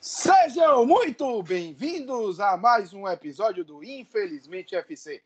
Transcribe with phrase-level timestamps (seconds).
[0.00, 5.22] Sejam muito bem-vindos a mais um episódio do Infelizmente FC,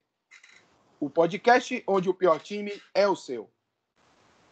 [0.98, 3.48] o podcast onde o pior time é o seu.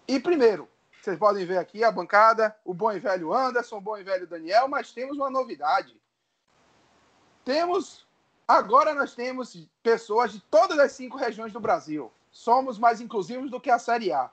[0.06, 0.70] E primeiro,
[1.02, 4.28] vocês podem ver aqui a bancada, o bom e velho Anderson, o bom e velho
[4.28, 6.00] Daniel, mas temos uma novidade.
[7.44, 8.05] Temos,
[8.46, 12.12] agora nós temos pessoas de todas as cinco regiões do Brasil.
[12.30, 14.30] Somos mais inclusivos do que a Série A.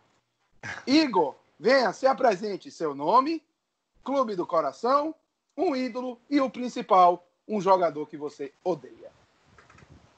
[0.86, 3.42] Igor, venha, se apresente seu nome,
[4.04, 5.16] clube do coração,
[5.58, 9.12] um ídolo e o principal, um jogador que você odeia.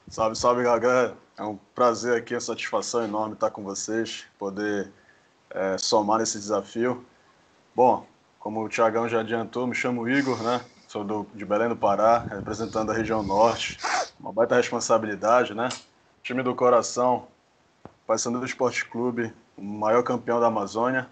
[0.08, 1.16] Salve, salve, galera.
[1.36, 4.92] É um prazer aqui, uma satisfação enorme estar com vocês, poder
[5.50, 7.04] é, somar nesse desafio.
[7.74, 8.06] Bom,
[8.38, 10.64] como o Tiagão já adiantou, me chamo Igor, né?
[10.86, 13.76] Sou do, de Belém do Pará, representando a região norte.
[14.20, 15.68] Uma baita responsabilidade, né?
[16.22, 17.26] Time do coração,
[18.06, 21.08] Paysandu Esporte Clube, o maior campeão da Amazônia.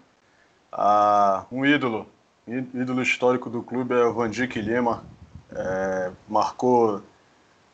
[0.71, 2.07] Ah, um ídolo,
[2.47, 5.03] ídolo histórico do clube é o Vandic Lima.
[5.51, 7.01] É, marcou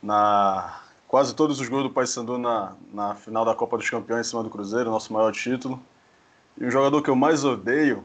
[0.02, 4.30] na quase todos os gols do Paysandu na, na final da Copa dos Campeões em
[4.30, 5.80] cima do Cruzeiro, nosso maior título.
[6.58, 8.04] E o jogador que eu mais odeio,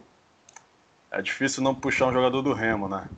[1.10, 3.08] é difícil não puxar um jogador do Remo, né?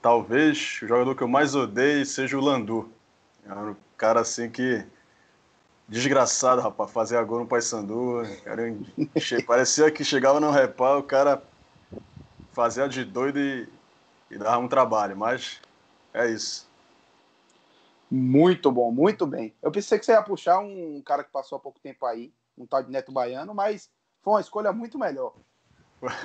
[0.00, 2.90] Talvez o jogador que eu mais odeio seja o Landu.
[3.44, 4.84] É um cara assim que.
[5.88, 8.22] Desgraçado, rapaz, fazer agora no Paysandu.
[8.44, 8.62] Cara,
[9.46, 11.42] parecia que chegava no reparo, o cara
[12.52, 13.66] fazia de doido e,
[14.30, 15.60] e dava um trabalho, mas
[16.12, 16.68] é isso.
[18.10, 19.54] Muito bom, muito bem.
[19.62, 22.66] Eu pensei que você ia puxar um cara que passou há pouco tempo aí, um
[22.66, 23.90] tal de Neto Baiano, mas
[24.22, 25.34] foi uma escolha muito melhor.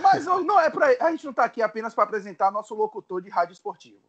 [0.02, 3.30] Mas não é para a gente não está aqui apenas para apresentar nosso locutor de
[3.30, 4.02] rádio esportivo.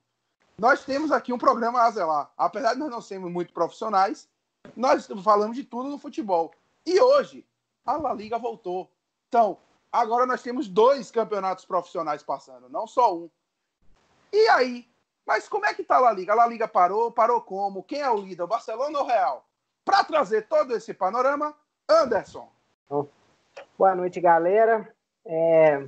[0.59, 2.31] Nós temos aqui um programa a zelar.
[2.37, 4.29] Apesar de nós não sermos muito profissionais,
[4.77, 6.53] nós falamos de tudo no futebol.
[6.87, 7.45] E hoje
[7.85, 8.91] a La Liga voltou.
[9.29, 9.59] Então,
[9.91, 13.31] agora nós temos dois campeonatos profissionais passando, não só um.
[14.33, 14.89] E aí,
[15.27, 16.33] mas como é que tá a La Liga?
[16.33, 17.83] A La Liga parou, parou como?
[17.83, 19.45] Quem é o líder, Barcelona ou Real?
[19.85, 21.55] Para trazer todo esse panorama,
[21.89, 22.49] Anderson.
[23.77, 24.95] Boa noite, galera.
[25.27, 25.87] É...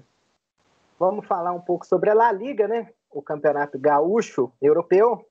[0.99, 2.91] Vamos falar um pouco sobre a La Liga, né?
[3.11, 5.27] O campeonato gaúcho europeu,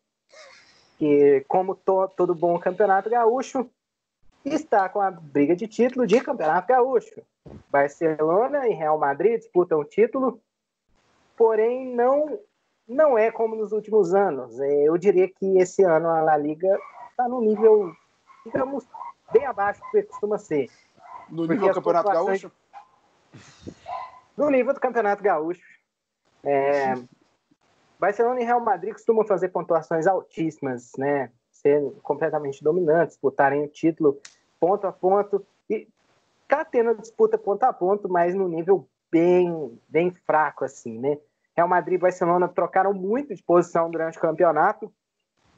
[0.98, 3.68] que, como to todo bom campeonato gaúcho,
[4.44, 7.22] está com a briga de título de campeonato gaúcho.
[7.70, 10.40] Barcelona e Real Madrid disputam o título,
[11.36, 12.40] porém não
[12.88, 14.60] não é como nos últimos anos.
[14.60, 16.78] É, eu diria que esse ano a La Liga
[17.10, 17.92] está no nível,
[18.46, 18.86] digamos,
[19.34, 20.70] bem abaixo do que costuma ser.
[21.30, 22.52] No nível do Campeonato Gaúcho?
[24.38, 25.62] No nível do Campeonato Gaúcho.
[26.44, 26.94] É,
[28.00, 31.31] Barcelona e Real Madrid costumam fazer pontuações altíssimas, né?
[31.51, 34.19] Ser completamente dominantes, disputarem o título
[34.59, 35.46] ponto a ponto.
[35.69, 35.88] E
[36.47, 41.17] tá tendo disputa ponto a ponto, mas no nível bem, bem fraco, assim, né?
[41.56, 44.91] Real Madrid e Barcelona trocaram muito de posição durante o campeonato.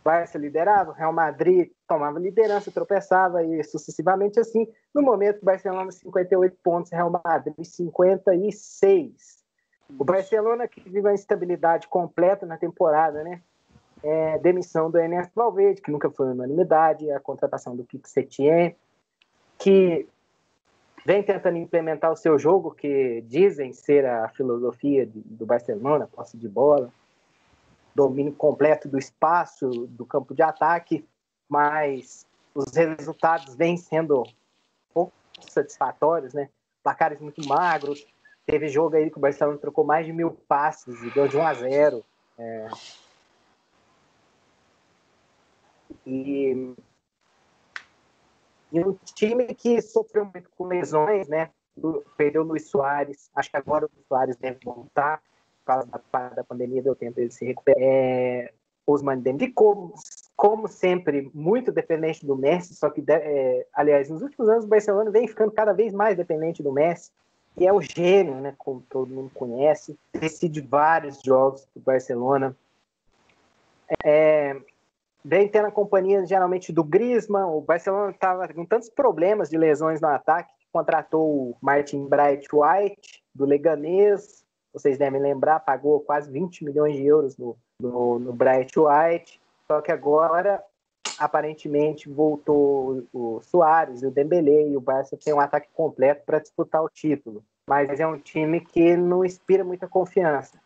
[0.08, 4.66] Barça liderava, Real Madrid tomava liderança, tropeçava e sucessivamente assim.
[4.96, 9.44] No momento, Barcelona 58 pontos, Real Madrid 56.
[10.00, 13.42] O Barcelona que vive uma instabilidade completa na temporada, né?
[14.02, 18.78] É, demissão do Enes Valverde, que nunca foi unanimidade, a contratação do Kik Setien,
[19.58, 20.08] que
[21.06, 26.48] vem tentando implementar o seu jogo, que dizem ser a filosofia do Barcelona, posse de
[26.48, 26.94] bola,
[27.98, 31.04] domínio completo do espaço, do campo de ataque,
[31.50, 34.24] mas os resultados vêm sendo
[34.94, 36.48] pouco satisfatórios, né?
[36.84, 38.06] Placares muito magros.
[38.46, 41.48] Teve jogo aí que o Barcelona trocou mais de mil passes e deu de 1
[41.48, 42.06] a 0.
[42.38, 42.70] É...
[46.06, 46.76] E
[48.72, 51.50] e um time que sofreu muito com lesões, né?
[52.16, 55.22] Perdeu o Luiz Soares, acho que agora o Luiz Soares deve voltar,
[55.68, 57.82] causa da, da pandemia deu tempo de se recuperar.
[57.82, 58.52] É,
[58.88, 59.94] Osman Dembélé, como,
[60.36, 65.12] como sempre, muito dependente do Messi, só que, é, aliás, nos últimos anos o Barcelona
[65.12, 67.12] vem ficando cada vez mais dependente do Messi,
[67.58, 72.56] que é o gênio, né, como todo mundo conhece, decide vários jogos do Barcelona.
[74.04, 74.56] É,
[75.24, 77.48] vem tendo a companhia geralmente do Griezmann.
[77.48, 82.48] O Barcelona estava com tantos problemas de lesões no ataque que contratou o Martin Bright
[82.54, 84.46] White do Leganês.
[84.78, 89.42] Vocês devem lembrar, pagou quase 20 milhões de euros no, no, no Bright White.
[89.68, 90.64] Só que agora,
[91.18, 96.84] aparentemente, voltou o Soares o Dembélé e o Barça tem um ataque completo para disputar
[96.84, 97.44] o título.
[97.68, 100.58] Mas é um time que não inspira muita confiança.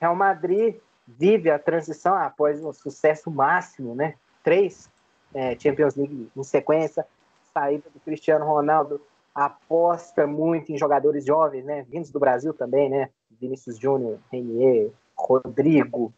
[0.00, 0.76] Real Madrid
[1.06, 4.14] vive a transição após um sucesso máximo, né?
[4.42, 4.90] Três
[5.34, 7.06] é, Champions League em sequência,
[7.52, 9.00] saída do Cristiano Ronaldo,
[9.34, 11.84] aposta muito em jogadores jovens, né?
[11.88, 13.10] Vindos do Brasil também, né?
[13.44, 16.12] Vinícius Júnior, Renier, Rodrigo.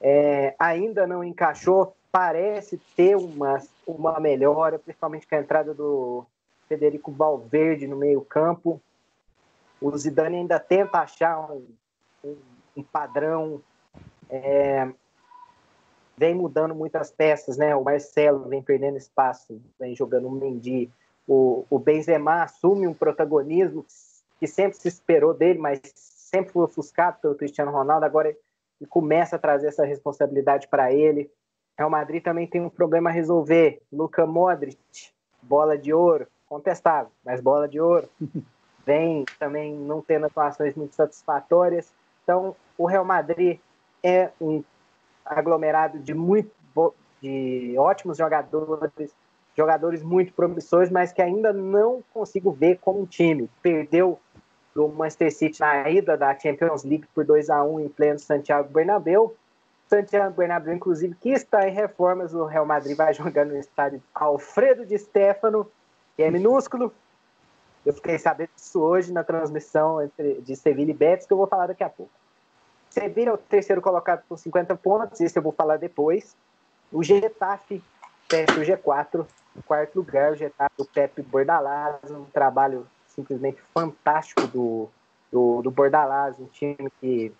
[0.00, 6.24] É, ainda não encaixou, parece ter uma, uma melhora, principalmente com a entrada do
[6.68, 8.80] Federico Valverde no meio-campo.
[9.80, 11.66] O Zidane ainda tenta achar um,
[12.24, 12.36] um,
[12.76, 13.60] um padrão.
[14.30, 14.88] É,
[16.16, 17.74] vem mudando muitas peças, né?
[17.74, 20.90] O Marcelo vem perdendo espaço, vem jogando o Mendy.
[21.26, 23.84] O, o Benzema assume um protagonismo
[24.38, 25.80] que sempre se esperou dele, mas
[26.32, 28.06] sempre foi ofuscado pelo Cristiano Ronaldo.
[28.06, 31.30] Agora ele começa a trazer essa responsabilidade para ele.
[31.78, 33.82] Real Madrid também tem um problema a resolver.
[33.92, 34.78] Luka Modric,
[35.42, 38.08] bola de ouro, contestável, mas bola de ouro.
[38.84, 41.92] Vem também não tendo atuações muito satisfatórias.
[42.24, 43.60] Então, o Real Madrid
[44.02, 44.64] é um
[45.24, 46.50] aglomerado de muito
[47.22, 49.14] de ótimos jogadores,
[49.56, 53.48] jogadores muito promissores, mas que ainda não consigo ver como um time.
[53.62, 54.18] Perdeu
[54.74, 58.68] o Manchester City na ida da Champions League por 2 a 1 em pleno Santiago
[58.70, 59.34] Bernabéu.
[59.88, 64.86] Santiago Bernabéu, inclusive, que está em reformas, o Real Madrid vai jogar no estádio Alfredo
[64.86, 65.70] de Stefano,
[66.16, 66.92] que é minúsculo.
[67.84, 71.46] Eu fiquei sabendo disso hoje na transmissão entre, de Sevilha e Betis, que eu vou
[71.46, 72.12] falar daqui a pouco.
[72.88, 76.36] Sevilha é o terceiro colocado com 50 pontos, isso eu vou falar depois.
[76.92, 77.82] O Getafe
[78.30, 79.26] fecha o G4,
[79.56, 84.88] em quarto lugar, o Getafe do Pepe Bordalás, um trabalho simplesmente fantástico do,
[85.30, 87.32] do, do Bordalás, um time que,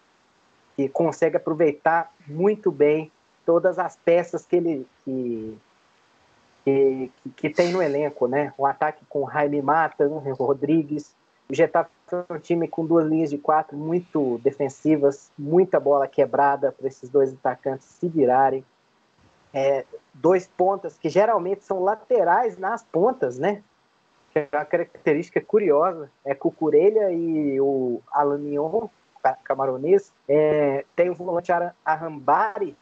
[0.77, 3.11] que consegue aproveitar muito bem
[3.45, 5.59] todas as peças que ele que,
[6.65, 8.53] que, que tem no elenco, né?
[8.57, 10.07] O ataque com Jaime Mata,
[10.39, 11.15] Rodrigues,
[11.53, 16.73] o Getafe é um time com duas linhas de quatro muito defensivas, muita bola quebrada
[16.73, 18.65] para esses dois atacantes se virarem.
[19.53, 19.85] É,
[20.15, 23.63] dois pontas que geralmente são laterais nas pontas, né?
[24.33, 26.11] Que é uma característica curiosa.
[26.25, 28.89] É Cucurelha e o Alanion,
[29.45, 30.13] camaronês.
[30.29, 31.53] É, tem o volante
[31.85, 32.77] Arrambari,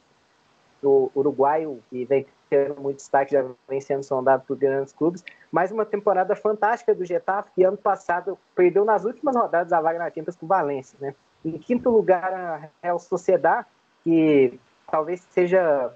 [0.80, 5.24] do uruguaio, que vem tendo muito destaque, já vem sendo sondado por grandes clubes.
[5.52, 9.98] Mais uma temporada fantástica do Getafe, que ano passado perdeu nas últimas rodadas a vaga
[9.98, 10.98] na Champions com o Valência.
[11.00, 11.14] Né?
[11.44, 13.64] Em quinto lugar, a Real Sociedad,
[14.02, 14.58] que
[14.90, 15.92] talvez seja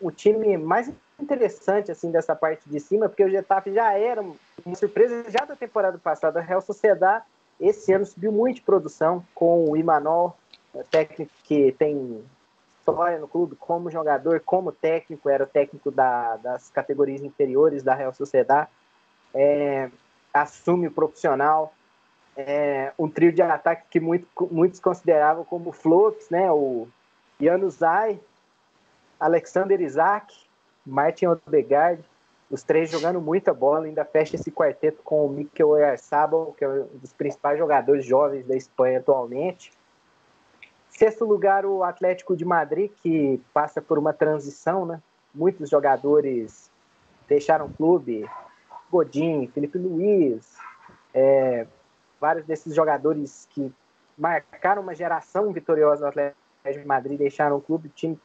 [0.00, 4.22] o time mais interessante assim dessa parte de cima, porque o Getafe já era
[4.64, 6.38] uma surpresa já da temporada passada.
[6.38, 7.22] A Real Sociedad
[7.60, 10.36] esse ano subiu muito de produção com o Imanol,
[10.90, 12.24] técnico que tem
[12.78, 18.14] história no clube como jogador, como técnico, era técnico da, das categorias inferiores da Real
[18.14, 18.68] Sociedade,
[19.34, 19.90] é,
[20.32, 21.74] assume o profissional,
[22.36, 26.50] é, um trio de ataque que muito, muitos consideravam como flops, né?
[26.52, 26.86] O
[27.40, 28.20] Januzaj,
[29.18, 30.47] Alexander Isaac,
[30.88, 32.02] Martin Odegaard,
[32.50, 36.68] os três jogando muita bola, ainda fecha esse quarteto com o Mikel Oyarzabal, que é
[36.68, 39.70] um dos principais jogadores jovens da Espanha atualmente.
[40.88, 45.00] Sexto lugar, o Atlético de Madrid, que passa por uma transição, né?
[45.34, 46.70] Muitos jogadores
[47.28, 48.28] deixaram o clube,
[48.90, 50.56] Godin, Felipe Luiz,
[51.12, 51.66] é,
[52.18, 53.70] vários desses jogadores que
[54.16, 58.18] marcaram uma geração vitoriosa do Atlético de Madrid deixaram o clube, o time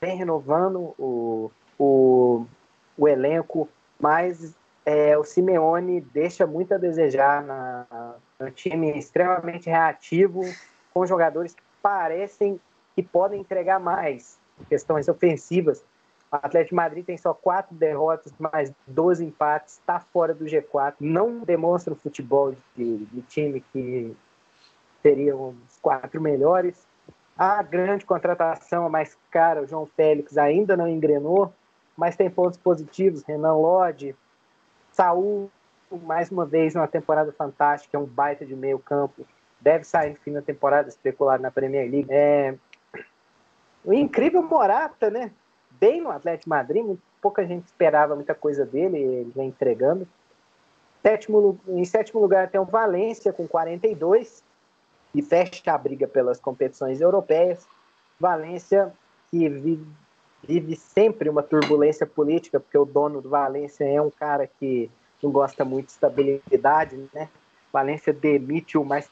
[0.00, 1.50] vem renovando o,
[1.84, 2.46] o,
[2.96, 3.68] o elenco,
[4.00, 10.42] mas é, o Simeone deixa muito a desejar na, no time extremamente reativo,
[10.92, 12.60] com jogadores que parecem
[12.94, 14.38] que podem entregar mais
[14.68, 15.84] questões ofensivas.
[16.30, 21.40] O Atlético Madrid tem só quatro derrotas, mais 12 empates, está fora do G4, não
[21.40, 24.16] demonstra o futebol de, de time que
[25.02, 26.86] seriam os quatro melhores.
[27.36, 31.52] A grande contratação, a mais cara, o João Félix, ainda não engrenou,
[31.96, 33.22] mas tem pontos positivos.
[33.22, 34.14] Renan Lodge,
[34.92, 35.50] Saúl,
[35.90, 39.26] mais uma vez, uma temporada fantástica, é um baita de meio campo
[39.64, 42.06] deve sair no fim da temporada, especulado na Premier League.
[42.10, 42.54] É...
[43.82, 45.32] O incrível Morata, né?
[45.70, 50.06] Bem no Atlético Madrid, pouca gente esperava muita coisa dele, ele vem entregando.
[51.02, 54.44] Sétimo, em sétimo lugar tem o Valência com 42
[55.14, 57.66] e fecha a briga pelas competições europeias.
[58.20, 58.92] Valência
[59.30, 59.48] que
[60.46, 64.90] vive, sempre uma turbulência política, porque o dono do Valência é um cara que
[65.22, 67.28] não gosta muito de estabilidade, né?
[67.72, 69.08] Valência demite o mais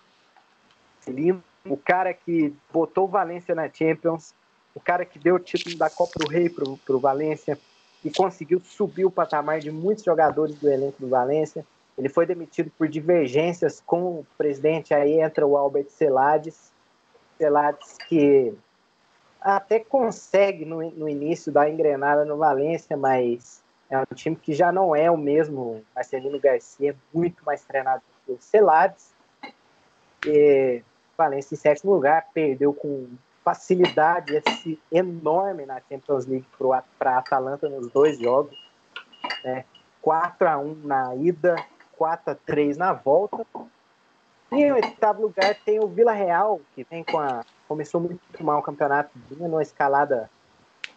[1.65, 4.35] o cara que botou o Valência na Champions,
[4.75, 7.59] o cara que deu o título da Copa do Rei para o Valência
[8.05, 11.65] e conseguiu subir o patamar de muitos jogadores do elenco do Valência.
[11.97, 16.73] Ele foi demitido por divergências com o presidente, aí entra o Albert Celades,
[17.37, 18.55] Celades que
[19.43, 24.73] até consegue no, no início dar engrenada no Valência, mas É um time que já
[24.73, 25.85] não é o mesmo.
[25.95, 29.13] Marcelino Garcia é muito mais treinado que o Celades.
[30.27, 30.83] E
[31.17, 33.09] Valência em sétimo lugar, perdeu com
[33.45, 36.47] facilidade esse enorme na Champions League
[36.99, 38.57] para a Atalanta nos dois jogos.
[39.45, 39.65] Né?
[40.01, 41.57] 4 a 1 na ida,
[41.97, 43.45] 4 a 3 na volta.
[44.53, 47.45] E em oitavo lugar tem o Vila Real, que vem com a.
[47.73, 50.29] Começou muito mal o campeonato, vinha numa escalada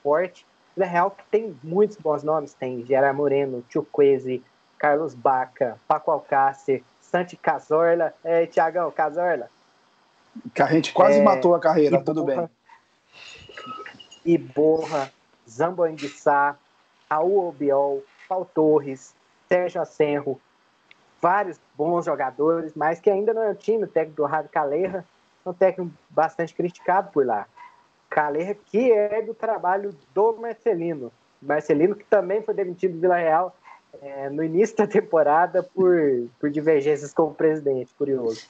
[0.03, 0.45] forte.
[0.75, 4.43] Vila Real que tem muitos bons nomes, tem Gerard Moreno, Chukwese,
[4.77, 8.13] Carlos Baca, Paco Alcácer, Santi Cazorla.
[8.21, 9.49] É, Tiagão, Cazorla.
[10.59, 12.45] A gente quase é, matou a carreira, tudo bem.
[14.25, 15.09] Iborra,
[15.49, 16.57] Zamboanguissá,
[17.09, 19.15] Raul Obiol, Paulo Torres,
[19.47, 20.41] Sérgio Acerro,
[21.21, 24.97] vários bons jogadores, mas que ainda não é o time, o técnico do Rádio Caleja,
[24.97, 25.14] é
[25.45, 27.47] um técnico bastante criticado por lá.
[28.09, 31.11] Caleja, que é do trabalho do Marcelino.
[31.41, 33.55] Marcelino, que também foi demitido do Vila Real
[34.01, 38.47] é, no início da temporada por, por divergências com o presidente, curioso.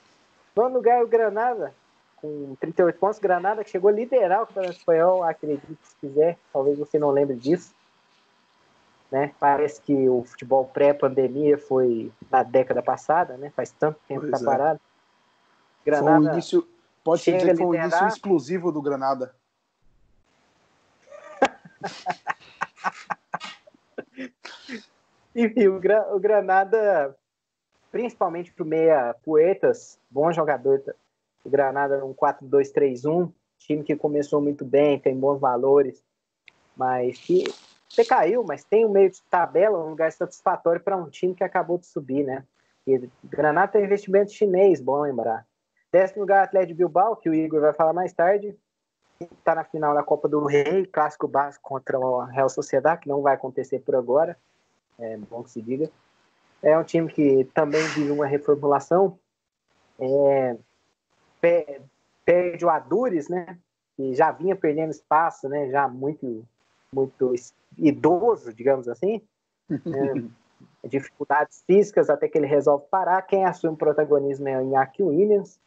[0.56, 1.74] Nono lugar, o Granada,
[2.16, 3.20] com 38 pontos.
[3.20, 7.36] Granada que chegou a liderar o Campeonato Espanhol, acredite se quiser, talvez você não lembre
[7.36, 7.74] disso.
[9.12, 9.32] Né?
[9.40, 13.52] Parece que o futebol pré-pandemia foi na década passada, né?
[13.56, 14.44] Faz tanto tempo que está é.
[14.46, 14.80] parado.
[15.86, 16.68] Granada foi o início,
[17.06, 19.36] pode dizer que foi o início explosivo do Granada.
[25.36, 27.16] Enfim, o, o Granada
[27.92, 30.84] principalmente para o meia Poetas, bom jogador.
[31.46, 36.04] O Granada um 4-2-3-1, time que começou muito bem, tem bons valores,
[36.76, 37.46] mas que
[37.88, 41.44] você caiu, mas tem um meio de tabela, um lugar satisfatório para um time que
[41.44, 42.44] acabou de subir, né?
[42.86, 45.48] E Granada tem investimento chinês, bom lembrar.
[45.96, 48.54] Décimo lugar, Atlético de Bilbao, que o Igor vai falar mais tarde.
[49.18, 53.22] Está na final da Copa do Rei, clássico básico contra o Real Sociedade, que não
[53.22, 54.38] vai acontecer por agora.
[55.00, 55.90] É bom que se diga.
[56.62, 59.18] É um time que também vive uma reformulação.
[59.98, 60.58] É,
[62.26, 63.58] perde o Adures, né?
[63.96, 65.70] Que já vinha perdendo espaço, né?
[65.70, 66.46] Já muito,
[66.92, 67.34] muito
[67.78, 69.22] idoso, digamos assim.
[70.84, 73.22] É, dificuldades físicas até que ele resolve parar.
[73.22, 75.58] Quem assume o protagonismo é o Iñaki Williams.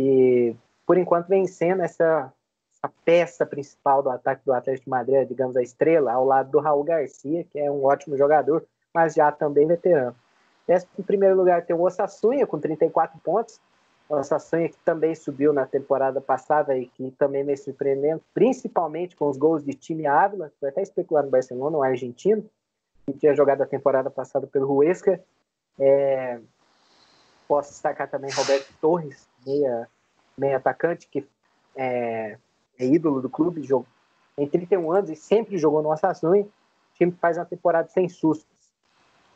[0.00, 2.32] E, por enquanto, vem sendo essa,
[3.04, 6.82] peça principal do ataque do Atlético de Madrid, digamos, a estrela, ao lado do Raul
[6.82, 10.14] Garcia, que é um ótimo jogador mas já também veterano.
[10.98, 13.60] Em primeiro lugar tem o Osassunha, com 34 pontos.
[14.08, 19.28] O Osassunha que também subiu na temporada passada e que também me surpreendendo, principalmente com
[19.28, 22.44] os gols de time Ávila, que foi até especular no Barcelona, um argentino,
[23.06, 25.22] que tinha jogado a temporada passada pelo Huesca.
[25.78, 26.40] É...
[27.46, 29.88] Posso destacar também Roberto Torres, meia,
[30.36, 31.26] meia atacante, que
[31.76, 32.36] é,
[32.78, 33.86] é ídolo do clube, jogou,
[34.36, 36.44] tem 31 anos e sempre jogou no Osassunha.
[36.44, 36.48] O
[36.94, 38.46] time faz uma temporada sem susto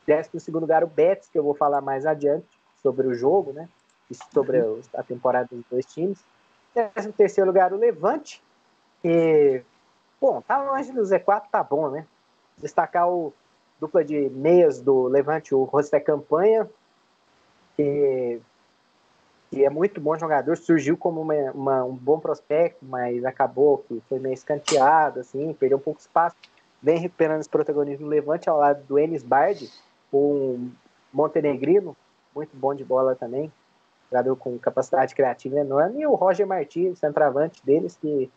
[0.07, 2.47] Décimo segundo lugar, o Betis, que eu vou falar mais adiante
[2.83, 3.69] sobre o jogo, né?
[4.11, 4.81] E sobre uhum.
[4.95, 6.23] a temporada dos dois times.
[6.75, 8.43] Décimo terceiro lugar, o Levante,
[9.01, 9.63] que,
[10.21, 12.07] bom, tá longe do Z4, tá bom, né?
[12.59, 13.33] Destacar o
[13.81, 16.69] dupla de meias do Levante, o José Campanha,
[17.77, 18.41] que,
[19.55, 24.03] que é muito bom jogador, surgiu como uma, uma, um bom prospecto, mas acabou que
[24.09, 26.35] foi meio escanteado, assim, perdeu um pouco de espaço.
[26.83, 29.71] Vem recuperando esse protagonismo Levante ao lado do Enis Bardi,
[30.13, 30.73] um
[31.13, 31.97] montenegrino,
[32.35, 33.51] muito bom de bola também,
[34.11, 38.29] jogador com capacidade criativa enorme, e o Roger Martins, centroavante deles, que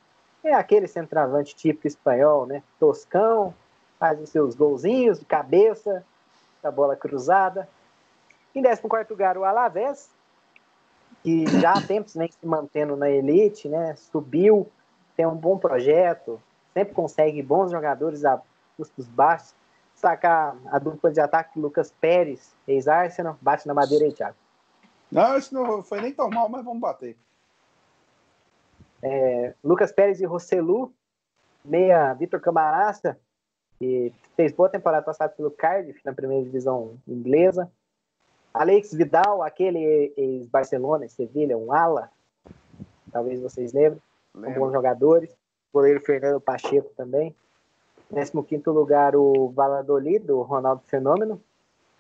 [0.44, 2.62] é aquele centroavante típico espanhol, né?
[2.80, 3.56] Toscão,
[3.98, 6.06] faz os seus golzinhos de cabeça,
[6.62, 7.68] da bola cruzada.
[8.54, 10.16] Em 14 lugar, o Alavés,
[11.24, 13.96] que já há tempos vem se mantendo na elite, né?
[13.96, 14.68] Subiu,
[15.16, 16.42] tem um bom projeto,
[16.74, 18.42] sempre consegue bons jogadores a
[18.78, 19.56] custos baixos
[19.98, 24.38] sacar a dupla de ataque Lucas Pérez, ex-Arsenal, bate na madeira aí, Thiago.
[25.12, 27.18] Não, isso não foi nem tão mal, mas vamos bater.
[29.02, 30.94] É, Lucas Pérez e Rosselu,
[31.66, 33.20] meia Vitor Camaraça,
[33.80, 37.72] que fez boa temporada passada pelo Cardiff na primeira divisão inglesa.
[38.54, 42.10] Alex Vidal, aquele ex-Barcelona, Sevilha, um ala,
[43.12, 44.01] talvez vocês lembrem,
[44.34, 45.36] são bons jogadores.
[45.74, 47.36] Goleiro Fernando Pacheco também.
[48.10, 51.42] 15 lugar, o Valladolid, do Ronaldo Fenômeno.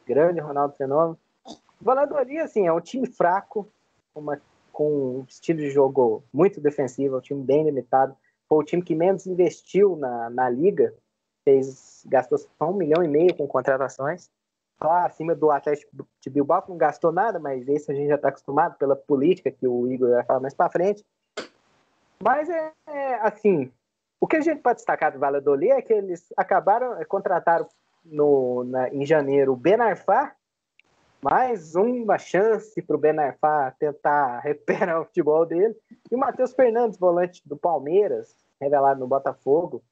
[0.05, 1.17] Grande Ronaldo Fenômeno.
[1.45, 3.67] O Valladolid, assim, é um time fraco,
[4.15, 8.15] uma, com um estilo de jogo muito defensivo, é um time bem limitado.
[8.47, 10.93] Foi o time que menos investiu na, na liga,
[11.43, 14.29] fez, gastou só um milhão e meio com contratações.
[14.81, 18.15] Só acima do Atlético de Bilbao, que não gastou nada, mas esse a gente já
[18.15, 21.03] está acostumado pela política que o Igor vai falar mais para frente.
[22.19, 23.71] Mas é, é, assim,
[24.19, 27.67] o que a gente pode destacar do Valladolid é que eles acabaram, eh, contrataram
[28.03, 30.31] no, na, em janeiro o Ben Arfa,
[31.21, 35.75] mais uma chance para o Ben Arfa tentar recuperar o futebol dele.
[36.11, 39.83] E o Matheus Fernandes, volante do Palmeiras, revelado no Botafogo.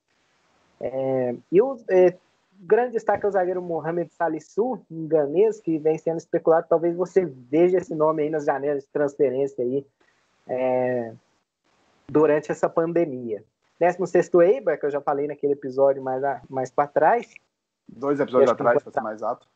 [0.79, 2.17] É, e o é,
[2.59, 6.67] grande destaque é o zagueiro Mohamed Salisu, um ganês, que vem sendo especulado.
[6.69, 9.85] Talvez você veja esse nome aí nas janelas de transferência aí,
[10.47, 11.13] é,
[12.07, 13.43] durante essa pandemia.
[13.79, 17.33] 16 Eibar, que eu já falei naquele episódio mais, mais para trás.
[17.87, 19.47] Dois episódios atrás, para ser mais exato.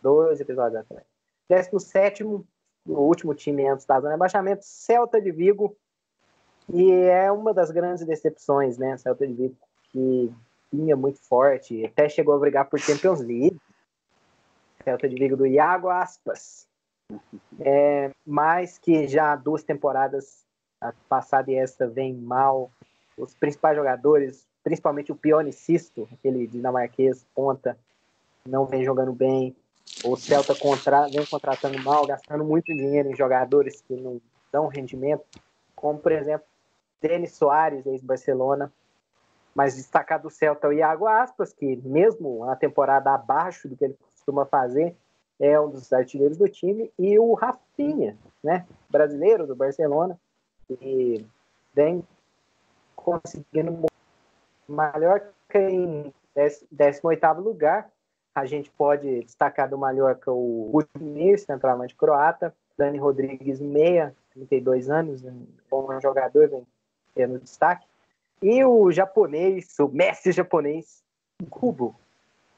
[0.00, 1.04] Dois episódios atrás.
[1.48, 2.44] 17 o
[2.86, 5.76] último time antes da zona de abaixamento, Celta de Vigo.
[6.72, 8.96] E é uma das grandes decepções, né?
[8.96, 9.56] Celta de Vigo,
[9.90, 10.32] que
[10.72, 13.60] muito forte, até chegou a brigar por Champions League.
[14.82, 16.66] Celta de Vigo do Iago Aspas.
[17.60, 20.44] É, mas que já duas temporadas,
[20.80, 22.70] a passada e essa, vem mal.
[23.16, 27.76] Os principais jogadores, principalmente o Pione Sisto, aquele dinamarquês, ponta,
[28.46, 29.54] não vem jogando bem.
[30.04, 35.24] O Celta contra, vem contratando mal, gastando muito dinheiro em jogadores que não dão rendimento,
[35.74, 36.46] como, por exemplo,
[37.00, 38.72] Denis Soares, ex-Barcelona.
[39.54, 43.98] Mas destacar do Celta o Iago Aspas, que mesmo na temporada abaixo do que ele
[44.14, 44.96] costuma fazer,
[45.38, 50.18] é um dos artilheiros do time, e o Rafinha, né, brasileiro do Barcelona,
[50.66, 51.26] que
[51.74, 52.06] vem
[52.94, 53.86] conseguindo
[54.68, 57.90] Mallorca em 18º lugar,
[58.34, 65.22] a gente pode destacar do Mallorca o Budimir, centralmente croata, Dani Rodrigues, meia, 32 anos,
[65.24, 66.66] um bom jogador, vem
[67.14, 67.86] tendo destaque.
[68.42, 71.00] E o japonês, o mestre japonês,
[71.48, 71.94] Kubo.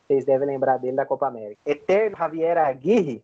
[0.07, 1.61] Vocês devem lembrar dele da Copa América.
[1.67, 3.23] Eterno Javier Aguirre,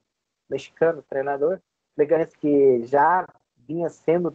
[0.49, 1.59] mexicano, treinador.
[1.97, 3.27] Leganés que já
[3.67, 4.33] vinha sendo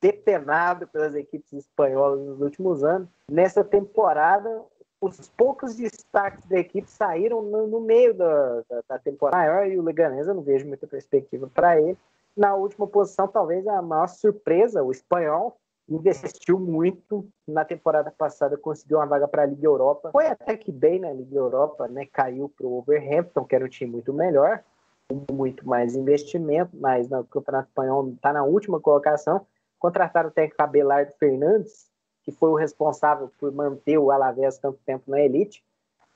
[0.00, 3.08] depenado pelas equipes espanholas nos últimos anos.
[3.28, 4.62] Nessa temporada,
[5.00, 9.78] os poucos destaques da equipe saíram no, no meio da, da, da, temporada maior e
[9.78, 11.98] o Leganés eu não vejo muita perspectiva para ele.
[12.36, 15.56] Na última posição, talvez a maior surpresa, o espanhol,
[15.88, 20.10] investiu muito na temporada passada, conseguiu uma vaga para a Liga Europa.
[20.12, 22.06] Foi até que bem na Liga Europa, né?
[22.06, 24.62] Caiu para o Overhampton, que era um time muito melhor,
[25.08, 29.46] com muito mais investimento, mas no Campeonato Espanhol está na última colocação.
[29.78, 31.90] Contrataram o técnico Abelardo Fernandes,
[32.22, 35.62] que foi o responsável por manter o Alavés tanto tempo na elite,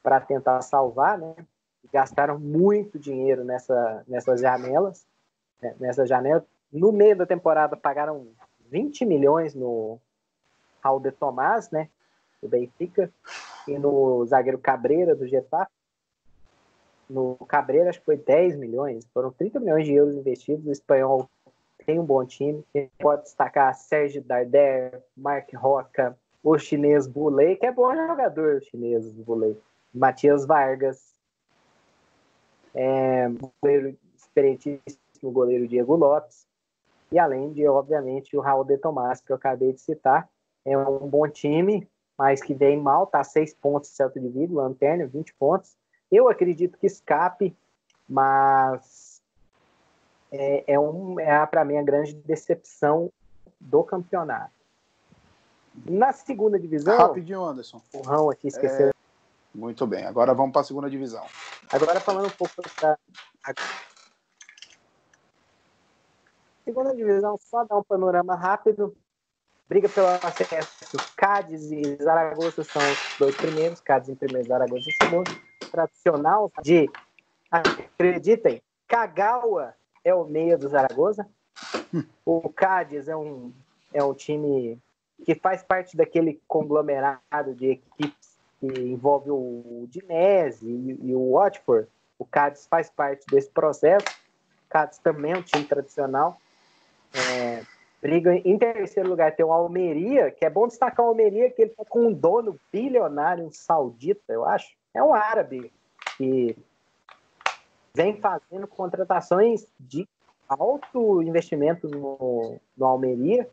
[0.02, 1.34] para tentar salvar, né?
[1.92, 5.06] Gastaram muito dinheiro nessa, nessas janelas,
[5.60, 5.74] né?
[5.78, 6.44] nessa janela.
[6.72, 8.26] No meio da temporada pagaram
[8.70, 9.98] 20 milhões no
[10.82, 11.88] Raul de Tomás, né?
[12.42, 13.12] Do Benfica,
[13.66, 15.72] e no zagueiro Cabreira, do Getafe.
[17.08, 20.66] No Cabreira, acho que foi 10 milhões, foram 30 milhões de euros investidos.
[20.66, 21.28] O espanhol
[21.84, 22.64] tem um bom time.
[22.98, 29.10] Pode destacar Sérgio Darder, Mark Roca, o chinês Bulei, que é bom jogador, o chinês
[29.12, 29.56] Bulei.
[29.92, 31.14] Matias Vargas,
[32.74, 33.28] é,
[33.62, 36.47] goleiro experientíssimo goleiro Diego Lopes.
[37.10, 40.28] E além de, obviamente, o Raul de Tomás, que eu acabei de citar.
[40.64, 45.06] É um bom time, mas que vem mal, tá seis pontos Celta de Vigo, Lanterna,
[45.06, 45.76] 20 pontos.
[46.10, 47.56] Eu acredito que escape,
[48.08, 49.22] mas
[50.30, 53.10] é, é, um, é para mim a grande decepção
[53.60, 54.52] do campeonato.
[55.88, 56.98] Na segunda divisão.
[56.98, 57.80] Rapidinho, Anderson.
[57.94, 58.88] O Rão aqui esqueceu.
[58.88, 58.92] É...
[59.54, 61.24] Muito bem, agora vamos para a segunda divisão.
[61.72, 62.96] Agora falando um pouco da
[66.68, 68.94] segunda divisão, só dar um panorama rápido.
[69.66, 70.98] Briga pelo acesso.
[71.16, 73.80] Cádiz e Zaragoza são os dois primeiros.
[73.80, 75.30] Cádiz em primeiro, Zaragoza em segundo.
[75.70, 76.90] Tradicional de,
[77.50, 81.26] acreditem, Kagawa é o meia do Zaragoza.
[82.24, 83.50] O Cádiz é um,
[83.94, 84.78] é um time
[85.24, 91.88] que faz parte daquele conglomerado de equipes que envolve o Dinese e, e o Watford.
[92.18, 94.06] O Cádiz faz parte desse processo.
[94.68, 96.38] Cádiz também é um time tradicional.
[97.14, 97.62] É,
[98.00, 101.70] briga em terceiro lugar tem o Almeria, que é bom destacar o Almeria, que ele
[101.70, 104.76] tá com um dono bilionário, um saudita, eu acho.
[104.94, 105.72] É um árabe
[106.16, 106.56] que
[107.94, 110.06] vem fazendo contratações de
[110.48, 113.48] alto investimento no, no Almeria.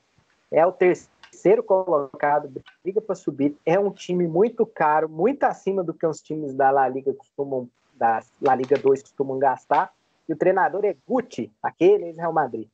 [0.51, 2.51] É o terceiro colocado,
[2.83, 3.57] briga para subir.
[3.65, 7.69] É um time muito caro, muito acima do que os times da La Liga costumam,
[7.93, 9.91] da La Liga 2 costumam gastar.
[10.27, 12.67] E o treinador é Guti, aquele ex-Real Madrid.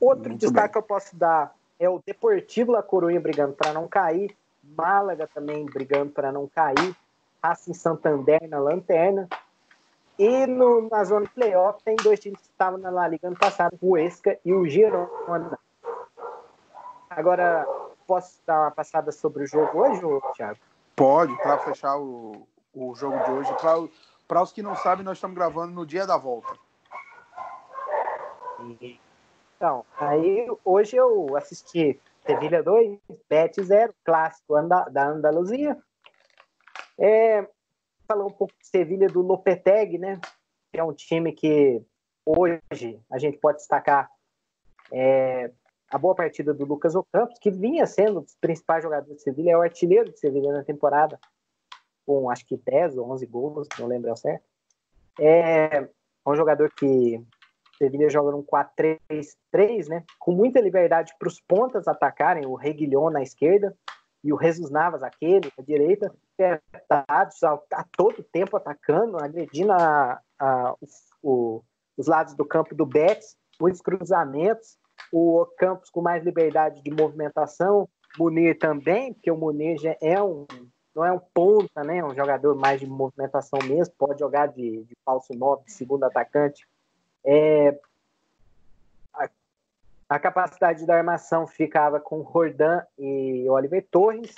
[0.00, 0.72] Outro Muito destaque bem.
[0.72, 5.64] que eu posso dar é o Deportivo La Coruña brigando para não cair, Málaga também
[5.66, 6.94] brigando para não cair,
[7.42, 9.28] Racing Santander na lanterna.
[10.18, 13.36] E no, na zona de playoff tem dois times que estavam na La Liga ano
[13.36, 15.58] passado, o Esca e o Girona.
[17.10, 17.66] Agora,
[18.06, 20.00] posso dar uma passada sobre o jogo hoje,
[20.34, 20.58] Thiago?
[20.94, 23.54] Pode, para fechar o, o jogo de hoje.
[24.26, 26.54] Para os que não sabem, nós estamos gravando no dia da volta.
[29.56, 34.54] Então, aí hoje eu assisti Sevilha 2, Bet 0, clássico
[34.90, 35.78] da Andaluzia.
[36.98, 37.48] É,
[38.06, 40.20] falar um pouco de Sevilha do Lopetegui, né?
[40.72, 41.82] Que é um time que
[42.24, 44.10] hoje a gente pode destacar
[44.92, 45.50] é,
[45.90, 49.52] a boa partida do Lucas Ocampos, que vinha sendo um dos principais jogadores de Sevilha,
[49.52, 51.18] é o artilheiro de Sevilha na temporada,
[52.04, 54.44] com acho que 10 ou 11 gols, não lembro ao certo.
[55.18, 55.88] É
[56.26, 57.24] um jogador que
[57.78, 60.04] Sevilha joga num 4-3-3, né?
[60.18, 63.76] Com muita liberdade para os pontas atacarem, o Reguilhon na esquerda
[64.24, 70.20] e o Jesus Navas, aquele, à direita, apertados a, a, todo tempo atacando, agredindo a,
[70.38, 70.74] a,
[71.22, 71.62] o,
[71.96, 74.78] os lados do campo do Betis, muitos cruzamentos,
[75.12, 80.46] o Campos com mais liberdade de movimentação, Munir também, porque o Munir já é um
[80.94, 81.98] não é um ponta, né?
[81.98, 86.04] É um jogador mais de movimentação mesmo, pode jogar de, de falso 9, de segundo
[86.04, 86.66] atacante.
[87.26, 87.76] É,
[89.12, 89.28] a,
[90.08, 94.32] a, capacidade da armação ficava com Rordan e Oliver Torres.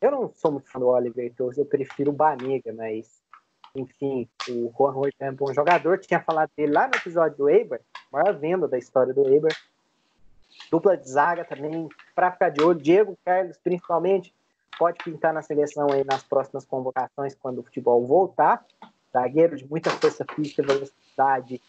[0.00, 3.20] Eu não sou muito fã do Oliver Torres, eu prefiro o Banega, mas
[3.74, 5.98] enfim, o Juan Rordan é um bom jogador.
[5.98, 9.52] Tinha falado dele lá no episódio do Eibar, maior venda da história do Eibar.
[10.70, 12.80] Dupla de zaga também, para ficar de olho.
[12.80, 14.34] Diego Carlos, principalmente,
[14.78, 18.64] pode pintar na seleção aí nas próximas convocações, quando o futebol voltar.
[19.12, 21.60] Zagueiro de muita força física, velocidade,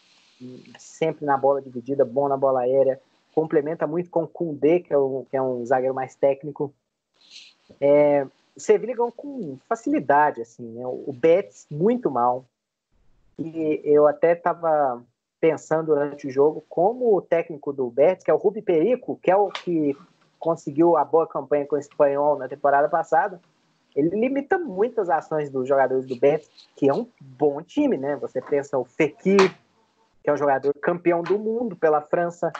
[0.78, 3.00] sempre na bola dividida, bom na bola aérea.
[3.34, 6.72] Complementa muito com o Koundé, que é, o, que é um zagueiro mais técnico.
[7.80, 10.84] É, Sevilha ganhou com facilidade, assim, né?
[10.84, 12.44] O Betis muito mal.
[13.38, 15.02] E eu até estava
[15.40, 19.30] pensando durante o jogo como o técnico do Betis, que é o Rubi Perico, que
[19.30, 19.96] é o que
[20.38, 23.40] conseguiu a boa campanha com o espanhol na temporada passada,
[23.94, 28.16] ele limita muitas ações dos jogadores do Betis, que é um bom time, né?
[28.16, 29.52] Você pensa o Fekir,
[30.28, 32.52] que é um jogador campeão do mundo pela França,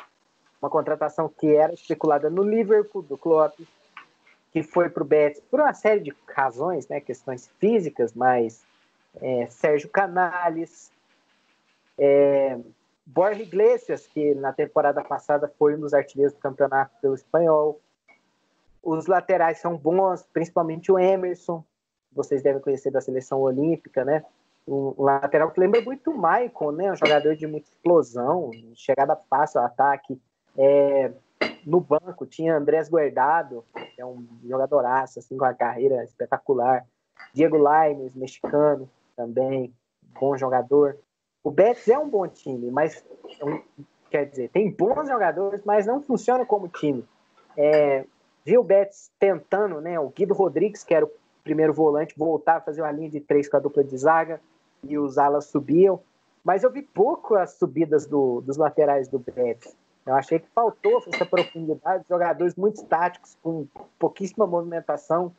[0.58, 3.60] uma contratação que era especulada no Liverpool, do Klopp,
[4.50, 6.98] que foi para o Betis por uma série de razões, né?
[6.98, 8.64] Questões físicas, mas
[9.20, 10.90] é, Sérgio Canales,
[11.98, 12.58] é,
[13.04, 17.78] Borja Iglesias, que na temporada passada foi um dos artilheiros do campeonato pelo espanhol.
[18.82, 21.62] Os laterais são bons, principalmente o Emerson,
[22.10, 24.24] vocês devem conhecer da seleção olímpica, né?
[24.68, 26.92] Um, lateral que lembra muito o Maicon, né?
[26.92, 30.20] Um jogador de muita explosão, chegada fácil ataque.
[30.58, 31.10] É,
[31.64, 36.84] no banco tinha Andrés Guardado, que é um jogadoraço, assim, com uma carreira espetacular.
[37.32, 39.72] Diego Lainez, mexicano, também,
[40.20, 40.98] bom jogador.
[41.42, 43.02] O Betis é um bom time, mas
[43.40, 43.62] é
[44.10, 47.06] quer dizer, tem bons jogadores, mas não funciona como time.
[47.56, 48.04] É,
[48.44, 49.98] viu o Betis tentando, né?
[49.98, 51.10] O Guido Rodrigues, que era o
[51.42, 54.38] primeiro volante, voltar a fazer uma linha de três com a dupla de zaga
[54.82, 56.00] e os alas subiam.
[56.44, 59.76] Mas eu vi pouco as subidas do, dos laterais do Betis.
[60.06, 63.66] Eu achei que faltou essa profundidade, jogadores muito estáticos, com
[63.98, 65.34] pouquíssima movimentação.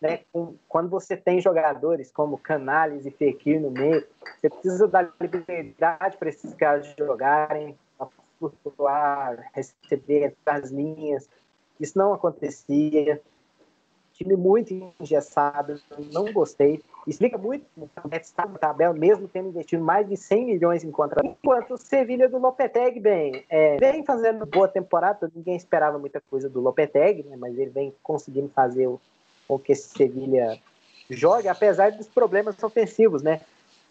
[0.00, 0.20] Né?
[0.32, 4.06] Com, quando você tem jogadores como Canales e Fekir no meio,
[4.40, 7.76] você precisa dar liberdade para esses caras jogarem,
[8.40, 11.28] flutuar, receber as linhas.
[11.78, 13.20] Isso não acontecia.
[14.14, 15.80] Time muito engessado,
[16.12, 16.82] não gostei.
[17.06, 21.26] Explica muito o está na tabela, mesmo tendo investido mais de 100 milhões em contrato.
[21.26, 26.48] Enquanto o Sevilha do Lopetegui, bem, é, vem fazendo boa temporada, ninguém esperava muita coisa
[26.48, 29.00] do Lopetegui, né, mas ele vem conseguindo fazer o
[29.50, 30.60] com que esse Sevilha
[31.10, 33.40] joga, apesar dos problemas ofensivos, né?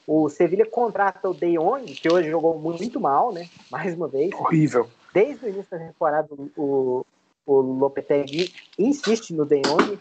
[0.08, 3.48] O Sevilha contrata o De Jong, que hoje jogou muito mal, né?
[3.70, 4.34] Mais uma vez.
[4.34, 4.90] Horrível.
[5.14, 7.06] Desde o início da temporada, o,
[7.46, 10.00] o Lopetegui insiste no De Jong.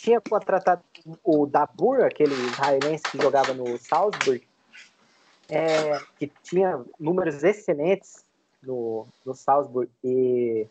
[0.00, 0.82] Tinha contratado
[1.24, 4.46] o Dabur, aquele israelense que jogava no Salzburg,
[5.48, 8.24] é, que tinha números excelentes
[8.62, 10.66] no, no Salzburg e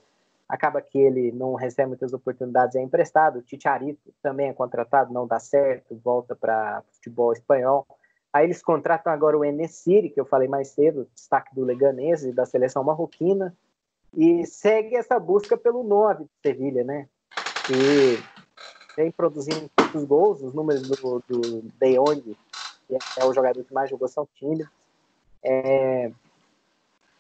[0.48, 3.40] acaba que ele não recebe muitas oportunidades, é emprestado.
[3.40, 7.86] O Ticharito também é contratado, não dá certo, volta para futebol espanhol.
[8.32, 12.34] Aí eles contratam agora o Enesiri, que eu falei mais cedo, destaque do Leganês e
[12.34, 13.56] da seleção marroquina,
[14.16, 17.08] e segue essa busca pelo 9 de Sevilha, né?
[17.70, 18.20] E
[18.96, 22.38] vem produzindo muitos gols, os números do, do De Jong,
[22.88, 24.68] que é o jogador que mais jogou, são tímidos.
[25.44, 26.12] É,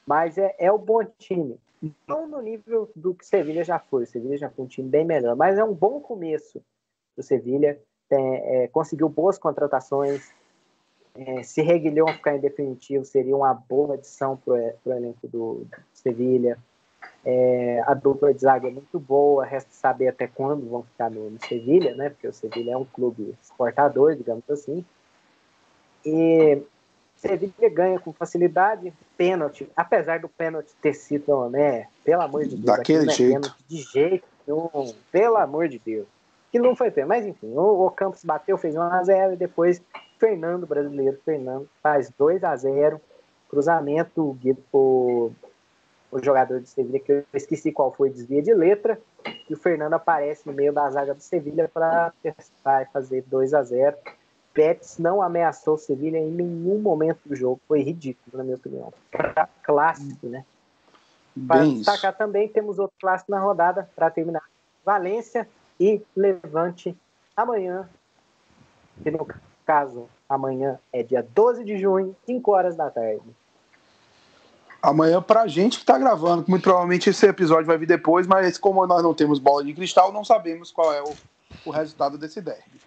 [0.05, 1.59] mas é, é o bom time
[2.07, 4.03] não no nível do que Sevilha já foi.
[4.03, 6.61] O Sevilha já foi um time bem melhor, mas é um bom começo
[7.15, 7.79] do Sevilha.
[8.09, 10.31] É, conseguiu boas contratações.
[11.15, 15.77] É, se Reguilhão ficar em definitivo, seria uma boa adição para o elenco do, do
[15.93, 16.57] Sevilha.
[17.25, 21.29] É, a dupla de zaga é muito boa, resta saber até quando vão ficar no,
[21.29, 22.09] no Sevilha, né?
[22.09, 24.85] Porque o Sevilha é um clube exportador, digamos assim.
[26.05, 26.61] E
[27.15, 31.87] Sevilha ganha com facilidade, pênalti, apesar do pênalti ter sido, né?
[32.03, 33.47] Pelo amor de Deus, daquele jeito.
[33.47, 36.05] É de jeito nenhum, pelo amor de Deus.
[36.51, 39.81] Que não foi pênalti, mas enfim, o, o Campos bateu, fez 1x0 e depois
[40.19, 43.01] Fernando, brasileiro, Fernando, faz 2 a 0
[43.49, 45.31] cruzamento guido por
[46.15, 48.97] o jogador de Sevilha, que eu esqueci qual foi, desvia de letra,
[49.49, 53.53] e o Fernando aparece no meio da zaga do Sevilha para testar e fazer 2
[53.53, 53.97] a 0
[54.53, 58.93] Betis não ameaçou o Sevilha em nenhum momento do jogo, foi ridículo, na minha opinião.
[59.61, 60.45] Clássico, né?
[61.45, 64.43] Para destacar também, temos outro clássico na rodada para terminar.
[64.85, 65.45] Valência
[65.77, 66.97] e Levante
[67.35, 67.89] amanhã,
[69.03, 69.27] que no
[69.65, 73.35] caso, amanhã é dia 12 de junho, 5 horas da tarde.
[74.85, 78.85] Amanhã, pra gente que tá gravando, muito provavelmente esse episódio vai vir depois, mas como
[78.85, 81.11] nós não temos bola de cristal, não sabemos qual é o,
[81.65, 82.79] o resultado desse derby.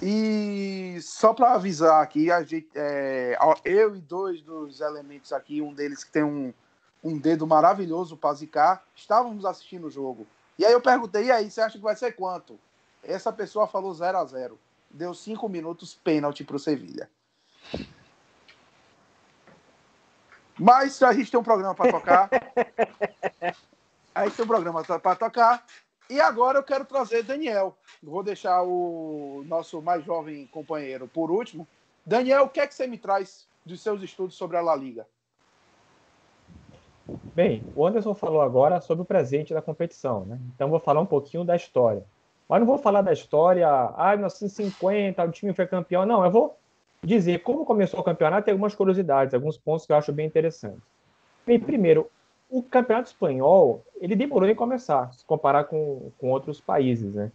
[0.00, 5.74] E só para avisar aqui, a gente, é, eu e dois dos elementos aqui, um
[5.74, 6.54] deles que tem um,
[7.02, 10.24] um dedo maravilhoso para zicar, estávamos assistindo o jogo.
[10.56, 12.56] E aí eu perguntei, e aí, você acha que vai ser quanto?
[13.02, 14.56] Essa pessoa falou 0 a 0
[14.88, 17.10] Deu cinco minutos pênalti para o Sevilha.
[20.60, 22.28] Mas a gente tem um programa para tocar.
[24.14, 25.64] a gente tem um programa para tocar.
[26.10, 27.74] E agora eu quero trazer Daniel.
[28.02, 31.66] Vou deixar o nosso mais jovem companheiro por último.
[32.04, 35.06] Daniel, o que é que você me traz dos seus estudos sobre a La Liga?
[37.34, 40.38] Bem, o Anderson falou agora sobre o presente da competição, né?
[40.54, 42.04] Então vou falar um pouquinho da história.
[42.46, 46.04] Mas não vou falar da história, ah, 1950, o time foi campeão.
[46.04, 46.59] Não, eu vou
[47.04, 50.82] dizer como começou o campeonato e algumas curiosidades, alguns pontos que eu acho bem interessantes.
[51.46, 52.10] Bem, primeiro,
[52.48, 57.30] o campeonato espanhol ele demorou em começar, se comparar com, com outros países, né?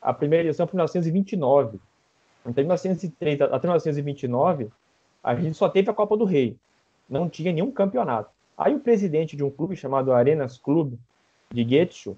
[0.00, 1.80] A primeira edição foi em 1929.
[2.46, 4.68] Então, em 1930 até 1929,
[5.22, 6.56] a gente só teve a Copa do Rei.
[7.08, 8.30] Não tinha nenhum campeonato.
[8.56, 10.94] Aí o presidente de um clube chamado Arenas Club
[11.50, 12.16] de Getxo,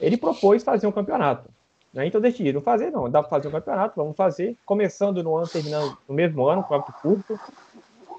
[0.00, 1.50] ele propôs fazer um campeonato.
[1.92, 2.06] Né?
[2.06, 5.96] Então decidiram fazer, não, dá para fazer um campeonato, vamos fazer, começando no ano, terminando
[6.08, 7.38] no mesmo ano, com curto,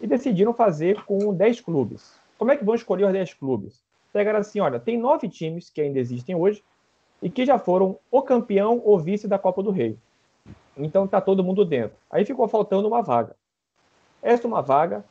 [0.02, 2.20] e decidiram fazer com 10 clubes.
[2.38, 3.82] Como é que vão escolher os 10 clubes?
[4.12, 6.64] Pegaram assim, olha, tem nove times que ainda existem hoje
[7.22, 9.98] e que já foram o campeão ou vice da Copa do Rei.
[10.76, 11.96] Então tá todo mundo dentro.
[12.10, 13.36] Aí ficou faltando uma vaga.
[14.22, 15.06] Esta uma vaga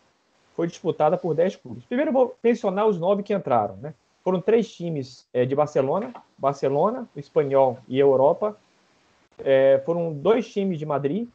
[0.57, 1.85] foi disputada por 10 clubes.
[1.85, 3.94] Primeiro vou mencionar os nove que entraram, né?
[4.23, 8.57] Foram três times é, de Barcelona, Barcelona, o Espanhol e a Europa.
[9.39, 11.29] É, foram dois times de Madrid,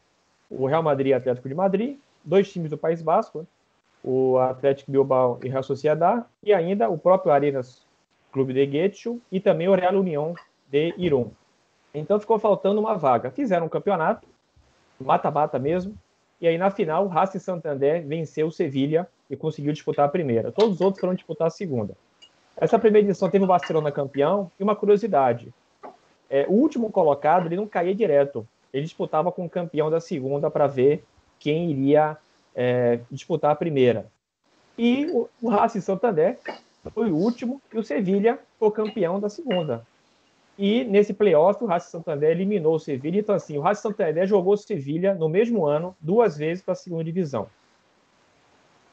[0.50, 3.48] o Real Madrid e o Atlético de Madrid, dois times do País Basco,
[4.04, 7.84] o Atlético Bilbao e Real Sociedad, e ainda o próprio Arenas
[8.32, 10.36] Clube de Getxo e também o Real União
[10.70, 11.32] de Irún.
[11.94, 13.32] Então ficou faltando uma vaga.
[13.32, 14.28] Fizeram um campeonato,
[15.00, 15.98] mata-mata mesmo,
[16.40, 20.52] e aí na final o Racing Santander venceu o Sevilha e conseguiu disputar a primeira.
[20.52, 21.96] Todos os outros foram disputar a segunda.
[22.58, 25.54] Essa primeira edição teve o Barcelona campeão e uma curiosidade.
[26.30, 28.48] É, o último colocado ele não caía direto.
[28.74, 31.04] Ele disputava com o campeão da segunda para ver
[31.40, 32.18] quem iria
[32.56, 34.08] é, disputar a primeira.
[34.78, 36.38] E o, o Racing Santander
[36.94, 39.86] foi o último e o Sevilha foi campeão da segunda.
[40.58, 43.20] E nesse playoff o Racing Santander eliminou o Sevilha.
[43.20, 46.76] Então, assim, o Racing Santander jogou o Sevilha no mesmo ano, duas vezes para a
[46.76, 47.48] segunda divisão.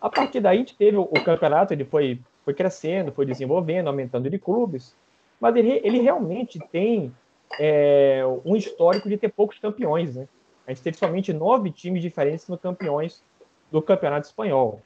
[0.00, 3.88] A partir daí, a gente teve o, o, campeonato, ele foi, foi crescendo, foi desenvolvendo,
[3.88, 4.94] aumentando de clubes,
[5.40, 7.12] mas ele, ele realmente tem
[7.58, 10.16] é, um histórico de ter poucos campeões.
[10.16, 10.28] Né?
[10.66, 13.22] A gente teve somente nove times diferentes no campeões
[13.70, 14.80] do Campeonato Espanhol,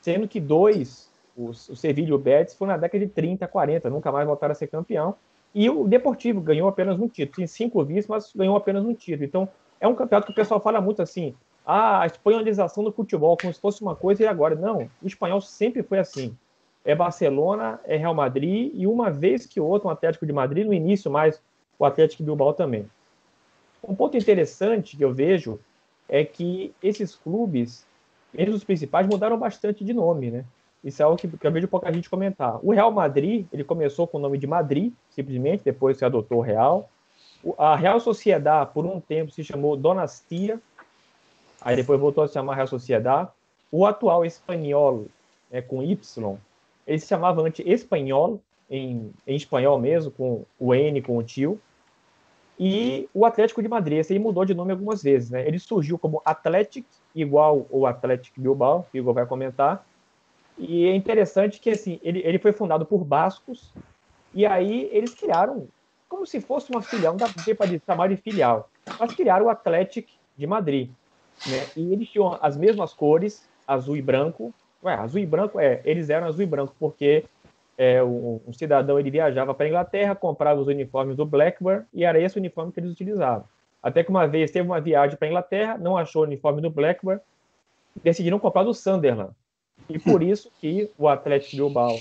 [0.00, 3.90] sendo que dois, os, o Sevilla e o Betis, foram na década de 30, 40,
[3.90, 5.16] nunca mais voltaram a ser campeão,
[5.54, 9.24] e o Deportivo ganhou apenas um título, tem cinco vices, mas ganhou apenas um título.
[9.24, 9.48] Então,
[9.80, 11.34] é um campeonato que o pessoal fala muito assim,
[11.66, 14.54] ah, a espanholização do futebol, como se fosse uma coisa e agora.
[14.54, 16.36] Não, o espanhol sempre foi assim.
[16.84, 20.72] É Barcelona, é Real Madrid e uma vez que outro um Atlético de Madrid, no
[20.74, 21.40] início mais
[21.78, 22.88] o Atlético Bilbao também.
[23.82, 25.58] Um ponto interessante que eu vejo
[26.08, 27.86] é que esses clubes
[28.34, 30.44] eles, os principais, mudaram bastante de nome, né?
[30.82, 32.58] Isso é algo que, que eu vejo pouca gente comentar.
[32.62, 36.42] O Real Madrid, ele começou com o nome de Madrid, simplesmente, depois se adotou o
[36.42, 36.88] Real.
[37.58, 40.60] A Real Sociedade, por um tempo, se chamou Donastia,
[41.60, 43.28] aí depois voltou a se chamar Real Sociedade.
[43.70, 45.06] O atual espanhol,
[45.50, 46.38] né, com Y,
[46.86, 48.40] ele se chamava antes Espanhol,
[48.70, 51.60] em, em espanhol mesmo, com o N, com o tio.
[52.58, 55.46] E o Atlético de Madrid, esse aí mudou de nome algumas vezes, né?
[55.46, 59.84] Ele surgiu como Atlético, igual o Atlético Bilbao, que o Igor vai comentar,
[60.58, 63.72] E é interessante que assim, ele, ele foi fundado por bascos,
[64.34, 65.68] e aí eles criaram
[66.06, 70.10] como se fosse uma filial, não dá para chamar de filial, mas criaram o Atlético
[70.36, 70.90] de Madrid.
[71.46, 71.66] Né?
[71.76, 74.52] E eles tinham as mesmas cores, azul e branco.
[74.82, 77.24] Ué, azul e branco, é, eles eram azul e branco porque
[77.76, 82.04] é, um, um, cidadão ele viajava para a Inglaterra, comprava os uniformes do Blackburn e
[82.04, 83.44] era esse o uniforme que eles utilizavam.
[83.82, 86.70] Até que uma vez teve uma viagem para a Inglaterra, não achou o uniforme do
[86.70, 87.20] Blackburn,
[88.02, 89.32] decidiram comprar do Sunderland.
[89.88, 91.96] E por isso que o Atlético de Bilbao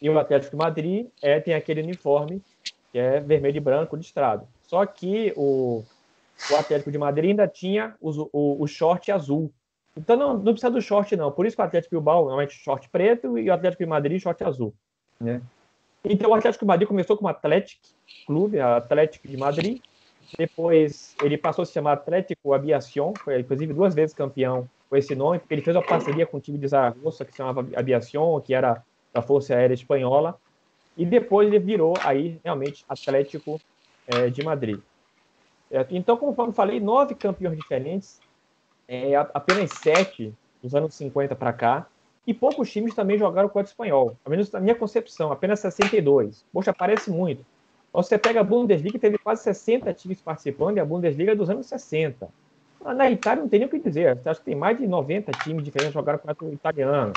[0.00, 2.42] e o Atlético de Madrid é, tem aquele uniforme
[2.90, 4.46] que é vermelho e branco listrado.
[4.66, 5.82] Só que o,
[6.50, 9.50] o Atlético de Madrid ainda tinha o, o, o short azul.
[9.96, 11.30] Então não, não, precisa do short, não.
[11.30, 14.42] Por isso que o Atlético Bilbao normalmente short preto e o Atlético de Madrid short
[14.42, 14.72] azul.
[15.20, 15.40] Né?
[16.04, 17.82] Então o Atlético de Madrid começou como Atlético
[18.26, 19.80] Clube, Atlético de Madrid.
[20.36, 25.14] Depois ele passou a se chamar Atlético Aviación, foi inclusive duas vezes campeão com esse
[25.14, 28.40] nome, porque ele fez uma parceria com o time de Zaragoza, que se chamava Aviación,
[28.40, 30.38] que era da Força Aérea Espanhola.
[30.96, 33.60] E depois ele virou aí realmente Atlético
[34.06, 34.80] é, de Madrid.
[35.70, 38.20] É, então, eu falei, nove campeões diferentes,
[38.92, 41.86] é, apenas sete dos anos 50 para cá,
[42.26, 44.16] e poucos times também jogaram o espanhol.
[44.22, 46.44] Ao menos na minha concepção, apenas 62.
[46.52, 47.44] Poxa, parece muito.
[47.90, 51.66] Você pega a Bundesliga, teve quase 60 times participando, e a Bundesliga é dos anos
[51.66, 52.28] 60.
[52.84, 54.18] Na Itália não tem nem o que dizer.
[54.26, 57.12] Acho que tem mais de 90 times diferentes jogaram o italiano.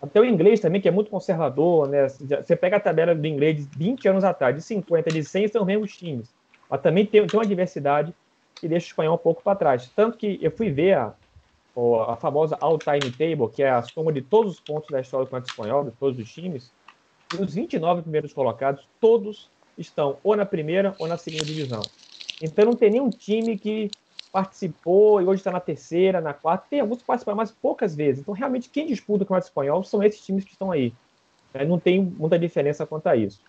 [0.00, 2.08] Até o inglês também, que é muito conservador, né?
[2.08, 5.62] Você pega a tabela do inglês de 20 anos atrás, de 50, de 100, são
[5.62, 6.28] os mesmos times.
[6.68, 8.14] Mas também tem, tem uma diversidade
[8.62, 9.90] que deixa o espanhol um pouco para trás.
[9.92, 11.16] Tanto que eu fui ver a,
[12.06, 15.28] a famosa all-time table, que é a soma de todos os pontos da história do
[15.28, 16.72] campeonato espanhol, de todos os times,
[17.36, 21.80] e os 29 primeiros colocados, todos estão ou na primeira ou na segunda divisão.
[22.40, 23.90] Então não tem nenhum time que
[24.30, 26.68] participou e hoje está na terceira, na quarta.
[26.70, 28.22] Tem alguns que participaram, mas poucas vezes.
[28.22, 30.94] Então, realmente, quem disputa o Campeonato Espanhol são esses times que estão aí.
[31.52, 33.40] É, não tem muita diferença quanto a isso.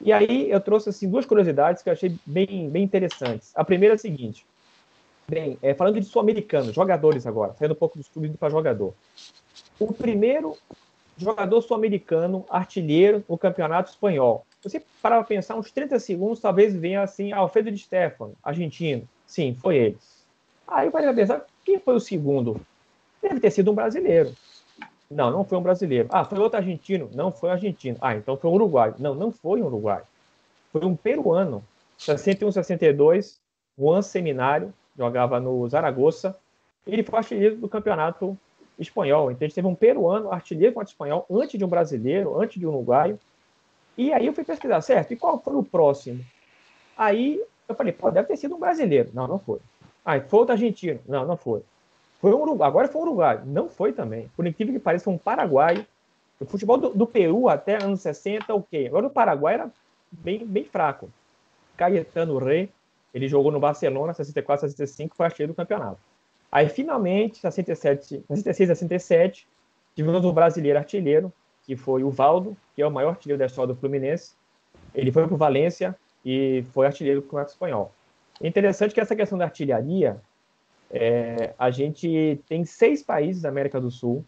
[0.00, 3.52] E aí eu trouxe assim, duas curiosidades que eu achei bem, bem interessantes.
[3.54, 4.44] A primeira é a seguinte.
[5.28, 8.94] Bem, é, falando de sul-americanos, jogadores agora, saindo um pouco dos clubes para jogador.
[9.78, 10.56] O primeiro
[11.16, 14.44] jogador sul-americano artilheiro no campeonato espanhol.
[14.62, 19.08] Você para pensar uns 30 segundos, talvez venha assim, Alfredo de Stefano, argentino.
[19.26, 20.24] Sim, foi eles.
[20.66, 22.60] Aí eu parei a pensar, quem foi o segundo?
[23.22, 24.34] Deve ter sido um brasileiro.
[25.14, 26.08] Não, não foi um brasileiro.
[26.10, 27.08] Ah, foi outro argentino?
[27.14, 27.96] Não foi um argentino.
[28.00, 28.92] Ah, então foi um uruguai.
[28.98, 30.02] Não, não foi um uruguai.
[30.72, 31.62] Foi um peruano.
[31.96, 33.40] 61, 62,
[33.78, 36.36] Juan Seminário, jogava no Zaragoza.
[36.84, 38.36] Ele foi artilheiro do campeonato
[38.76, 39.30] espanhol.
[39.30, 42.66] Então a gente teve um peruano artilheiro contra espanhol antes de um brasileiro, antes de
[42.66, 43.16] um uruguaio.
[43.96, 45.12] E aí eu fui pesquisar, certo?
[45.12, 46.24] E qual foi o próximo?
[46.96, 49.10] Aí eu falei, pô, deve ter sido um brasileiro.
[49.14, 49.60] Não, não foi.
[50.04, 50.98] Ah, foi outro argentino.
[51.06, 51.62] Não, não foi.
[52.24, 52.66] Foi um Uruguai.
[52.66, 53.42] Agora foi um Uruguai.
[53.44, 54.30] Não foi também.
[54.34, 55.86] Por incrível que pareça, foi um Paraguai.
[56.40, 58.86] O futebol do, do Peru até anos 60, ok.
[58.86, 59.70] Agora o Paraguai era
[60.10, 61.10] bem, bem fraco.
[61.76, 62.70] Cayetano Rey,
[63.12, 65.98] ele jogou no Barcelona, 64, 65, foi artilheiro do campeonato.
[66.50, 69.46] Aí, finalmente, 67, 66, 67,
[69.94, 71.30] tivemos um brasileiro artilheiro,
[71.66, 74.32] que foi o Valdo, que é o maior artilheiro da história do Fluminense.
[74.94, 77.92] Ele foi para o Valência, e foi artilheiro do Campeonato Espanhol.
[78.40, 80.18] É interessante que essa questão da artilharia,
[80.96, 84.24] é, a gente tem seis países da América do Sul,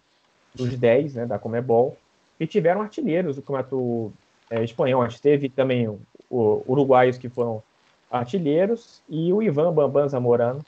[0.52, 1.96] dos dez, né, da Comebol,
[2.36, 4.12] que tiveram artilheiros do Campeonato
[4.50, 5.02] é, Espanhol.
[5.02, 7.62] A gente teve também o, o, uruguaios que foram
[8.10, 10.64] artilheiros e o Ivan Bambam Zamorano,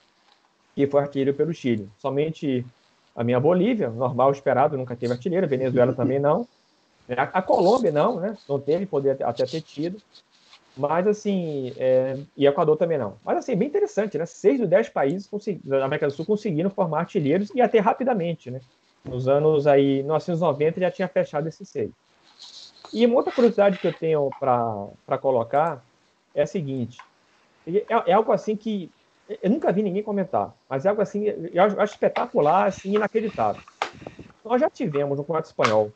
[0.77, 1.89] que foi artilheiro pelo Chile.
[1.99, 2.65] Somente
[3.17, 6.47] a minha Bolívia, normal, esperado, nunca teve artilheiro, Venezuela também não.
[7.11, 8.37] A, a Colômbia não, né?
[8.47, 9.97] Não teve, poder até ter tido.
[10.79, 12.17] Mas, assim, é...
[12.37, 13.19] e Equador também não.
[13.25, 14.25] Mas, assim, bem interessante, né?
[14.25, 15.29] Seis dos dez países
[15.65, 18.61] da América do Sul conseguiram formar artilheiros e até rapidamente, né?
[19.05, 21.91] Nos anos aí, 1990 já tinha fechado esses seis.
[22.93, 25.85] E uma outra curiosidade que eu tenho para colocar
[26.35, 26.99] é a seguinte:
[27.67, 28.91] é, é, algo assim que
[29.43, 33.63] eu nunca vi ninguém comentar, mas é algo assim, eu acho espetacular, assim, inacreditável.
[34.45, 35.93] Nós já tivemos no Campeonato Espanhol,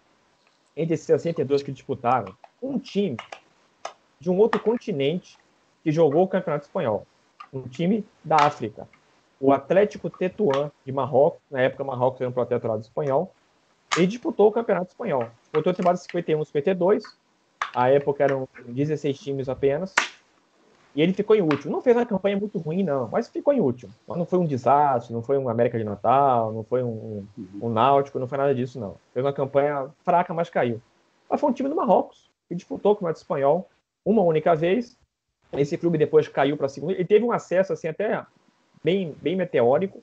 [0.77, 3.17] entre esses 62 que disputaram, um time
[4.23, 5.37] de um outro continente
[5.83, 7.05] que jogou o Campeonato Espanhol.
[7.53, 8.89] Um time da África.
[9.41, 13.35] O Atlético Tetuán de Marrocos, na época Marrocos era um protetorado espanhol,
[13.99, 15.27] e disputou o Campeonato Espanhol.
[15.41, 17.03] Disputou a temporada 51 52,
[17.75, 19.93] a época eram 16 times apenas,
[20.95, 21.73] e ele ficou em último.
[21.73, 23.93] Não fez uma campanha muito ruim, não, mas ficou em último.
[24.07, 27.27] Mas não foi um desastre, não foi um América de Natal, não foi um,
[27.61, 28.95] um Náutico, não foi nada disso, não.
[29.13, 30.81] Fez uma campanha fraca, mas caiu.
[31.29, 33.69] Mas foi um time do Marrocos, que disputou o Campeonato Espanhol,
[34.05, 34.97] uma única vez.
[35.53, 36.95] Esse clube depois caiu para a segunda.
[36.95, 38.25] Ele teve um acesso assim até
[38.83, 40.03] bem, bem meteórico.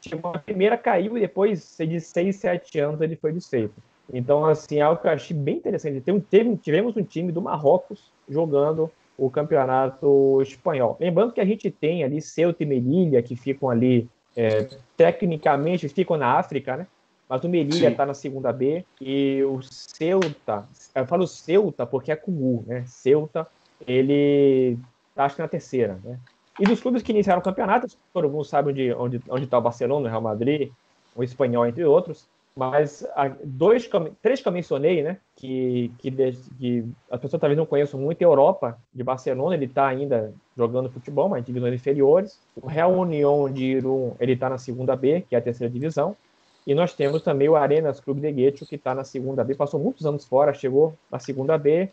[0.00, 3.74] Tipo, a primeira caiu e depois de seis, sete anos ele foi desfeito.
[4.12, 6.10] Então, assim, algo que eu achei bem interessante.
[6.10, 10.96] Um, teve, tivemos um time do Marrocos jogando o campeonato espanhol.
[11.00, 16.16] Lembrando que a gente tem ali Ceuta e Melilla, que ficam ali, é, tecnicamente, ficam
[16.16, 16.86] na África, né?
[17.28, 20.64] Mas o Melilla está na segunda B e o Ceuta,
[20.94, 22.84] eu falo Ceuta porque é com U, né?
[22.86, 23.46] Ceuta,
[23.86, 24.78] ele
[25.14, 26.18] tá, acho que na terceira, né?
[26.58, 29.58] E dos clubes que iniciaram o campeonato, todo mundo sabe onde está onde, onde tá
[29.58, 30.70] o Barcelona, o Real Madrid,
[31.14, 32.28] o Espanhol, entre outros.
[32.58, 33.06] Mas
[33.44, 33.86] dois,
[34.22, 35.18] três que eu mencionei, né?
[35.36, 39.86] Que, que, que as pessoas talvez não conheçam muito, a Europa de Barcelona, ele está
[39.88, 42.40] ainda jogando futebol, mas em divisões inferiores.
[42.56, 46.16] O Real União de Irum, ele está na segunda B, que é a terceira divisão.
[46.66, 49.78] E nós temos também o Arenas Clube de Guecho, que está na segunda B, passou
[49.78, 51.88] muitos anos fora, chegou na segunda B.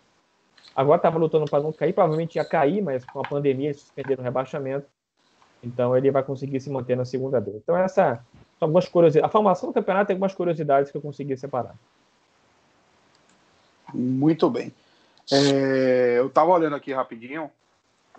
[0.75, 4.21] Agora estava lutando para não cair, provavelmente ia cair, mas com a pandemia eles suspenderam
[4.21, 4.87] o rebaixamento.
[5.63, 7.51] Então ele vai conseguir se manter na segunda B.
[7.55, 8.25] Então essa
[8.63, 9.27] algumas curiosidades.
[9.27, 11.75] A formação do campeonato tem algumas curiosidades que eu consegui separar.
[13.93, 14.73] Muito bem.
[15.31, 17.51] É, eu estava olhando aqui rapidinho.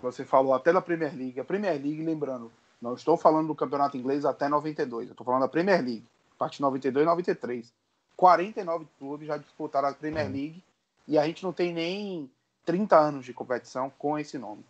[0.01, 1.39] Você falou até da Premier League.
[1.39, 2.51] A Premier League, lembrando,
[2.81, 5.07] não estou falando do campeonato inglês até 92.
[5.07, 6.05] Eu estou falando da Premier League,
[6.49, 7.73] de 92 e 93.
[8.15, 10.63] 49 clubes já disputaram a Premier League
[11.07, 12.29] e a gente não tem nem
[12.65, 14.63] 30 anos de competição com esse nome.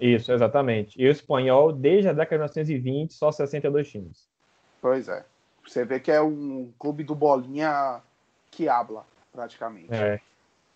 [0.00, 1.00] Isso, exatamente.
[1.00, 4.28] E o espanhol, desde a década de 1920, só 62 times.
[4.80, 5.24] Pois é.
[5.66, 8.00] Você vê que é um clube do bolinha
[8.50, 9.92] que habla, praticamente.
[9.92, 10.20] É.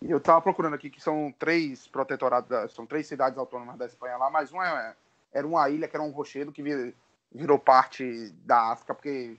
[0.01, 4.17] E eu tava procurando aqui que são três protetorados, são três cidades autônomas da Espanha
[4.17, 4.93] lá, mas uma é,
[5.33, 6.61] era uma ilha que era um rochedo que
[7.33, 9.37] virou parte da África porque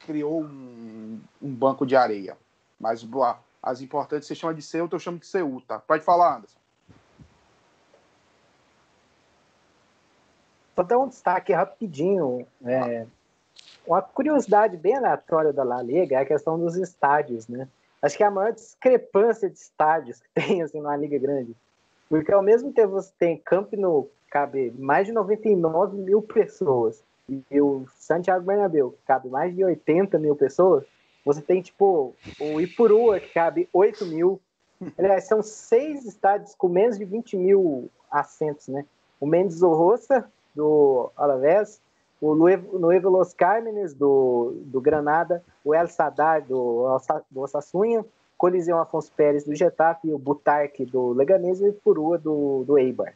[0.00, 2.36] criou um, um banco de areia.
[2.78, 3.06] Mas
[3.62, 5.78] as importantes você chama de Ceuta, eu chamo de Ceuta.
[5.78, 6.58] Pode falar, Anderson.
[10.76, 12.46] Vou dar um destaque rapidinho.
[12.64, 13.06] É,
[13.86, 17.68] uma curiosidade bem aleatória da La Liga é a questão dos estádios, né?
[18.02, 21.56] Acho que é a maior discrepância de estádios que tem assim, numa liga grande.
[22.08, 27.60] Porque ao mesmo tempo você tem Camp Nou, cabe mais de 99 mil pessoas, e
[27.60, 30.84] o Santiago Bernabéu, que cabe mais de 80 mil pessoas,
[31.24, 34.40] você tem, tipo, o Ipurua, que cabe 8 mil.
[34.98, 38.84] Aliás, são seis estádios com menos de 20 mil assentos, né?
[39.18, 41.80] O Mendes Roça, do Alavés,
[42.20, 46.98] o Nuevo Los Cármenes, do, do Granada, o El Sadar, do,
[47.30, 48.04] do Osassunha,
[48.36, 53.14] Coliseu Afonso Pérez, do Getafe, o Butarque, do Leganés e o Purua, do, do Eibar.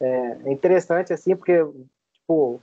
[0.00, 1.64] É, é, interessante, assim, porque,
[2.12, 2.60] tipo,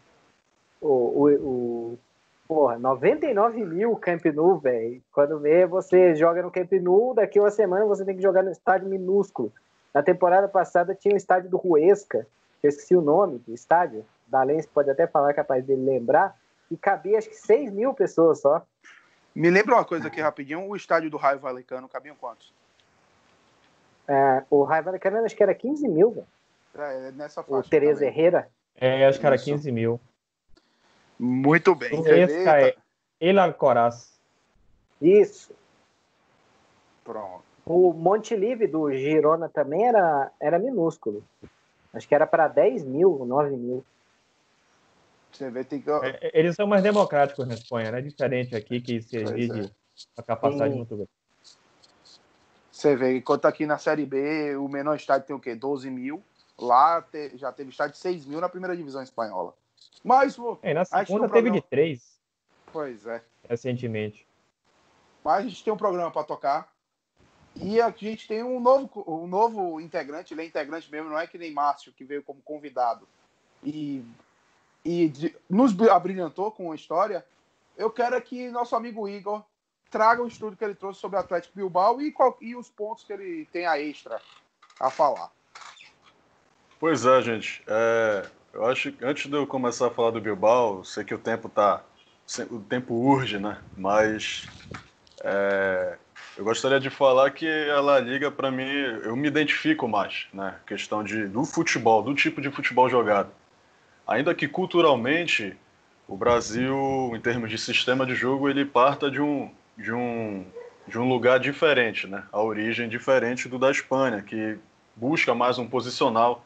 [0.81, 1.99] o, o, o
[2.47, 5.01] porra, 99 mil Camp Nou, velho.
[5.11, 8.51] Quando vê, você joga no Camp Nou, daqui uma semana você tem que jogar no
[8.51, 9.51] estádio minúsculo.
[9.93, 12.27] Na temporada passada tinha o estádio do Ruesca,
[12.61, 16.35] eu esqueci o nome do estádio, Dalense pode até falar capaz dele lembrar,
[16.69, 18.65] e cabia acho que 6 mil pessoas só.
[19.33, 22.53] Me lembra uma coisa aqui rapidinho, o estádio do Raio Valecano cabiam quantos?
[24.07, 26.27] É, o Raio Valecano acho que era 15 mil, velho.
[26.77, 27.67] É, nessa faixa.
[27.67, 28.09] O Tereza também.
[28.09, 28.49] Herrera.
[28.75, 29.99] É, acho que era 15 mil.
[31.19, 31.91] Muito bem.
[32.05, 32.75] Esse é
[33.19, 34.19] El Alcoraz.
[35.01, 35.53] Isso.
[37.03, 37.43] Pronto.
[37.65, 41.23] O Monte Livre do Girona também era, era minúsculo.
[41.93, 43.85] Acho que era para 10 mil, 9 mil.
[45.31, 45.89] Você vê, tem que...
[45.89, 48.01] É, é, eles são mais democráticos na Espanha, né?
[48.01, 49.71] Diferente aqui, que se exige é.
[50.17, 50.77] a capacidade Sim.
[50.77, 51.09] muito grande.
[52.71, 55.55] Você vê, enquanto aqui na Série B, o menor estádio tem o quê?
[55.55, 56.21] 12 mil.
[56.59, 59.53] Lá te, já teve estádio de 6 mil na primeira divisão espanhola.
[60.03, 61.55] Mas, é, na segunda teve programa...
[61.55, 62.19] de 3.
[62.71, 63.23] Pois é.
[63.47, 64.27] Recentemente.
[65.23, 66.73] Mas a gente tem um programa para tocar.
[67.55, 71.25] E a gente tem um novo, um novo integrante, ele é integrante mesmo, não é
[71.25, 73.07] que nem Márcio, que veio como convidado
[73.63, 74.03] e,
[74.83, 77.25] e de, nos abrilhantou com a história.
[77.77, 79.43] Eu quero que nosso amigo Igor
[79.89, 83.03] traga o estudo que ele trouxe sobre o Atlético Bilbao e, qual, e os pontos
[83.03, 84.21] que ele tem a extra
[84.79, 85.31] a falar.
[86.79, 87.63] Pois é, gente.
[87.67, 91.19] É, eu acho que antes de eu começar a falar do Bilbao, sei que o
[91.19, 91.83] tempo tá.
[92.49, 93.57] O tempo urge, né?
[93.77, 94.47] Mas
[95.21, 95.97] é,
[96.37, 98.67] eu gostaria de falar que a Liga, para mim,
[99.03, 100.55] eu me identifico mais, né?
[100.65, 103.29] Questão de, do futebol, do tipo de futebol jogado.
[104.07, 105.55] Ainda que culturalmente
[106.07, 110.45] o Brasil, em termos de sistema de jogo, ele parta de um, de um,
[110.87, 112.23] de um lugar diferente, né?
[112.31, 114.57] A origem diferente do da Espanha, que
[114.95, 116.45] busca mais um posicional,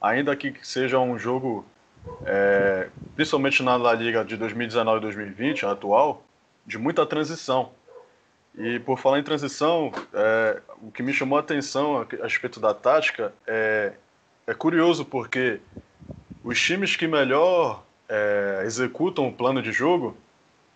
[0.00, 1.64] ainda que seja um jogo,
[2.24, 6.22] é, principalmente na La Liga de 2019 e 2020, a atual,
[6.66, 7.70] de muita transição
[8.58, 12.74] e por falar em transição, é, o que me chamou a atenção a respeito da
[12.74, 13.92] tática é,
[14.48, 15.60] é curioso porque
[16.42, 20.16] os times que melhor é, executam o plano de jogo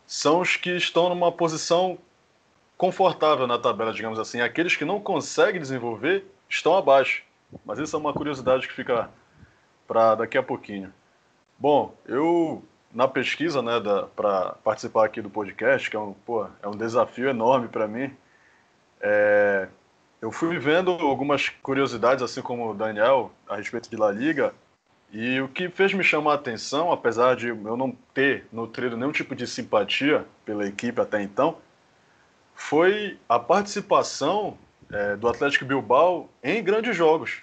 [0.07, 1.99] são os que estão numa posição
[2.77, 4.41] confortável na tabela, digamos assim.
[4.41, 7.25] Aqueles que não conseguem desenvolver estão abaixo.
[7.65, 9.11] Mas isso é uma curiosidade que fica
[9.87, 10.93] para daqui a pouquinho.
[11.59, 13.73] Bom, eu na pesquisa, né,
[14.15, 18.15] para participar aqui do podcast, que é um, pô, é um desafio enorme para mim,
[19.01, 19.67] é,
[20.21, 24.55] eu fui vendo algumas curiosidades, assim como o Daniel, a respeito de La Liga,
[25.11, 29.13] e o que fez me chamar a atenção, apesar de eu não ter nutrido nenhum
[29.13, 31.59] tipo de simpatia pela equipe até então,
[32.55, 34.57] foi a participação
[34.93, 37.43] é, do Atlético Bilbao em grandes jogos.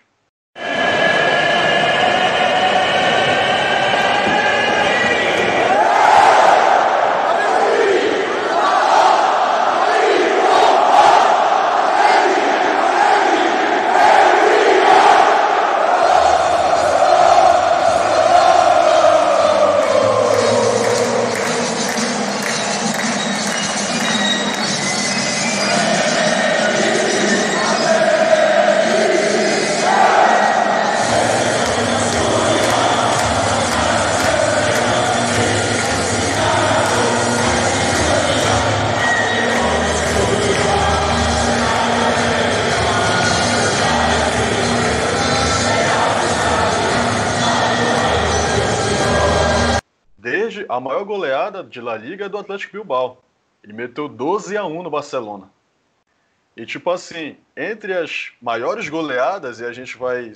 [50.80, 53.22] A maior goleada de La Liga é do Atlético Bilbao.
[53.62, 55.52] Ele meteu 12 a 1 no Barcelona.
[56.56, 60.32] E tipo assim, entre as maiores goleadas, e a gente vai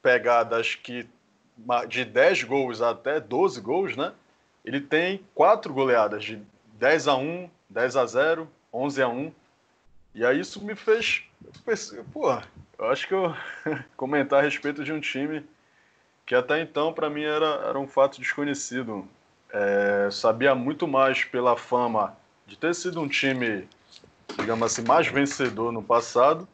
[0.00, 1.08] pegar das que
[1.88, 4.12] de 10 gols até 12 gols, né?
[4.64, 6.40] Ele tem quatro goleadas de
[6.74, 9.32] 10 a 1, 10 a 0, 11 a 1.
[10.14, 11.24] E aí isso me fez,
[12.12, 12.30] pô,
[12.78, 13.34] eu acho que eu
[13.96, 15.44] comentar a respeito de um time
[16.24, 19.08] que até então para mim era, era um fato desconhecido,
[19.52, 23.68] é, sabia muito mais pela fama de ter sido um time,
[24.38, 26.48] digamos assim, mais vencedor no passado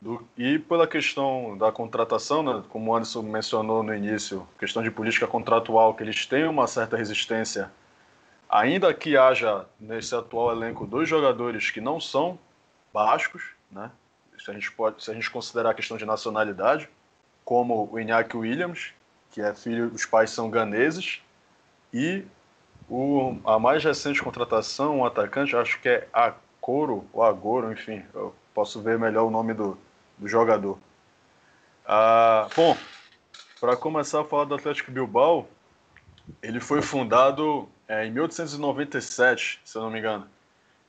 [0.00, 4.90] do, e pela questão da contratação, né, como o Anderson mencionou no início, questão de
[4.90, 7.70] política contratual, que eles têm uma certa resistência,
[8.48, 12.38] ainda que haja nesse atual elenco dois jogadores que não são
[12.92, 13.90] bascos, né,
[14.38, 16.88] se a gente pode, se a gente considerar a questão de nacionalidade,
[17.44, 18.92] como o Iñaki Williams,
[19.30, 21.20] que é filho, os pais são ganeses,
[21.92, 22.24] e
[22.88, 28.34] o, a mais recente contratação, um atacante, acho que é Acoro, ou Agoro, enfim, eu
[28.54, 29.78] posso ver melhor o nome do,
[30.16, 30.78] do jogador.
[31.86, 32.76] Ah, bom,
[33.60, 35.48] para começar a falar do Atlético Bilbao,
[36.42, 40.26] ele foi fundado é, em 1897, se eu não me engano.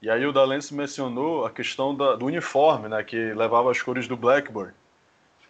[0.02, 4.08] E aí o Dalense mencionou a questão da, do uniforme, né, que levava as cores
[4.08, 4.74] do Blackburn.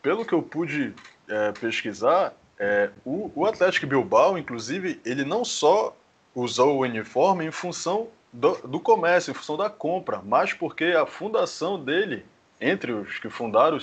[0.02, 0.94] Pelo que eu pude
[1.28, 5.96] é, pesquisar, é, o, o Atlético Bilbao, inclusive, ele não só
[6.36, 11.06] usou o uniforme em função do, do, comércio, em função da compra, mas porque a
[11.06, 12.26] fundação dele,
[12.60, 13.78] entre os que fundaram,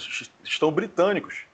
[0.44, 1.44] estão britânicos.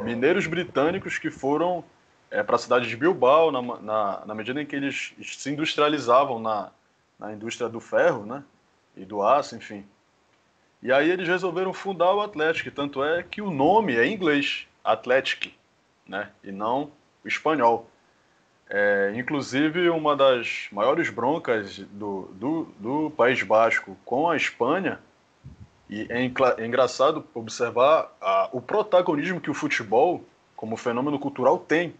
[0.00, 1.84] Mineiros britânicos que foram
[2.30, 6.40] é, para a cidade de Bilbao, na, na, na, medida em que eles se industrializavam
[6.40, 6.70] na,
[7.18, 8.42] na indústria do ferro né,
[8.96, 9.84] e do aço, enfim.
[10.82, 14.66] E aí eles resolveram fundar o Atlético, tanto é que o nome é em inglês,
[14.82, 15.52] Athletic
[16.10, 16.28] né?
[16.42, 16.90] e não
[17.24, 17.88] o espanhol.
[18.68, 25.00] É, inclusive, uma das maiores broncas do, do, do, País Basco com a Espanha,
[25.88, 31.94] e é, é engraçado observar a, o protagonismo que o futebol, como fenômeno cultural, tem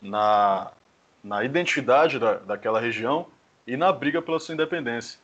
[0.00, 0.70] na,
[1.22, 3.26] na identidade da, daquela região
[3.66, 5.18] e na briga pela sua independência.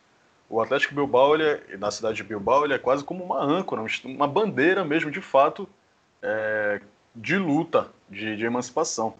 [0.50, 3.84] O Atlético Bilbao, ele é, na cidade de Bilbao, ele é quase como uma âncora,
[4.04, 5.68] uma bandeira mesmo, de fato,
[6.22, 6.80] é,
[7.18, 9.14] de luta, de, de emancipação.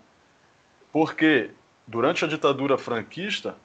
[0.93, 1.51] Porque
[1.87, 3.57] durante a ditadura franquista,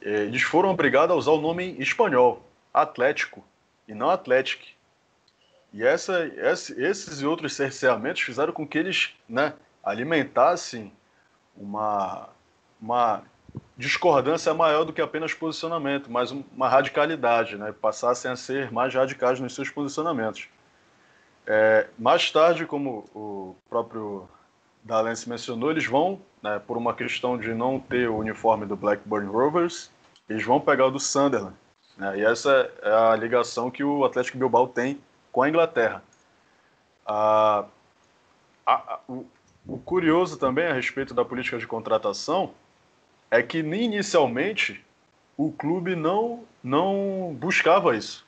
[0.00, 2.42] eles foram obrigados a usar o nome espanhol,
[2.72, 3.44] Atlético,
[3.86, 4.64] e não Atlético.
[5.72, 10.92] E essa, esses e outros cerceamentos fizeram com que eles né, alimentassem
[11.56, 12.28] uma,
[12.80, 13.22] uma
[13.76, 19.40] discordância maior do que apenas posicionamento, mas uma radicalidade, né, passassem a ser mais radicais
[19.40, 20.48] nos seus posicionamentos.
[21.46, 24.28] É, mais tarde, como o próprio
[24.82, 29.28] Dalence mencionou, eles vão, né, por uma questão de não ter o uniforme do Blackburn
[29.28, 29.90] Rovers,
[30.28, 31.56] eles vão pegar o do Sunderland.
[31.96, 35.00] Né, e essa é a ligação que o Atlético Bilbao tem
[35.32, 36.02] com a Inglaterra.
[37.04, 37.64] a,
[38.64, 39.26] a, o,
[39.66, 42.52] o curioso também a respeito da política de contratação
[43.30, 44.84] é que inicialmente
[45.36, 48.26] o clube não, não buscava isso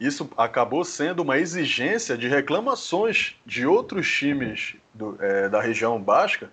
[0.00, 6.50] isso acabou sendo uma exigência de reclamações de outros times do, é, da região basca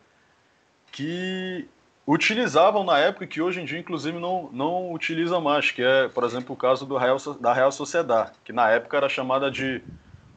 [0.91, 1.65] que
[2.05, 6.25] utilizavam na época que hoje em dia, inclusive, não, não utiliza mais, que é, por
[6.25, 9.81] exemplo, o caso do Real, da Real Sociedade, que na época era chamada de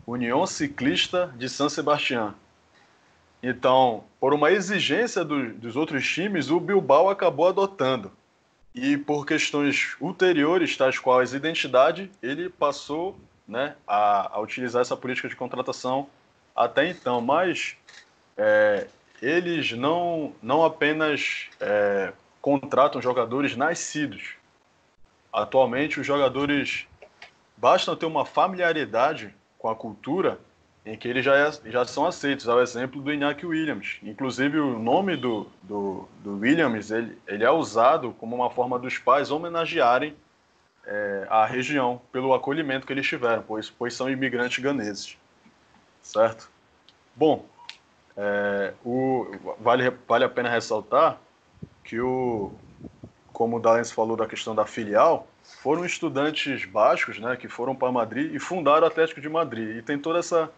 [0.06, 2.34] União Ciclista de San Sebastián.
[3.42, 8.12] Então, por uma exigência do, dos outros times, o Bilbao acabou adotando.
[8.74, 15.28] E por questões ulteriores, tais quais identidade, ele passou né, a, a utilizar essa política
[15.28, 16.08] de contratação
[16.54, 17.20] até então.
[17.20, 17.76] Mas
[18.36, 18.86] é,
[19.20, 24.34] eles não, não apenas é, contratam jogadores nascidos.
[25.32, 26.86] Atualmente, os jogadores
[27.56, 30.38] bastam ter uma familiaridade com a cultura
[30.84, 33.98] em que eles já, é, já são aceitos, ao exemplo do Iñaki Williams.
[34.02, 38.98] Inclusive, o nome do, do, do Williams ele, ele é usado como uma forma dos
[38.98, 40.16] pais homenagearem
[40.86, 45.16] é, a região pelo acolhimento que eles tiveram, pois, pois são imigrantes ganeses.
[46.02, 46.50] Certo?
[47.14, 47.44] Bom,
[48.16, 49.26] é, o,
[49.60, 51.18] vale, vale a pena ressaltar
[51.84, 52.52] que, o,
[53.32, 57.92] como o Dalens falou da questão da filial, foram estudantes bascos né, que foram para
[57.92, 59.76] Madrid e fundaram o Atlético de Madrid.
[59.76, 60.50] E tem toda essa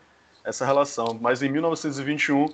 [0.44, 1.18] essa relação.
[1.20, 2.46] Mas em 1921,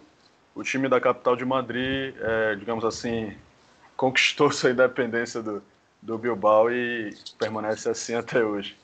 [0.54, 3.36] o time da capital de Madrid, é, digamos assim,
[3.96, 5.62] conquistou sua independência do,
[6.00, 8.76] do Bilbao e permanece assim até hoje.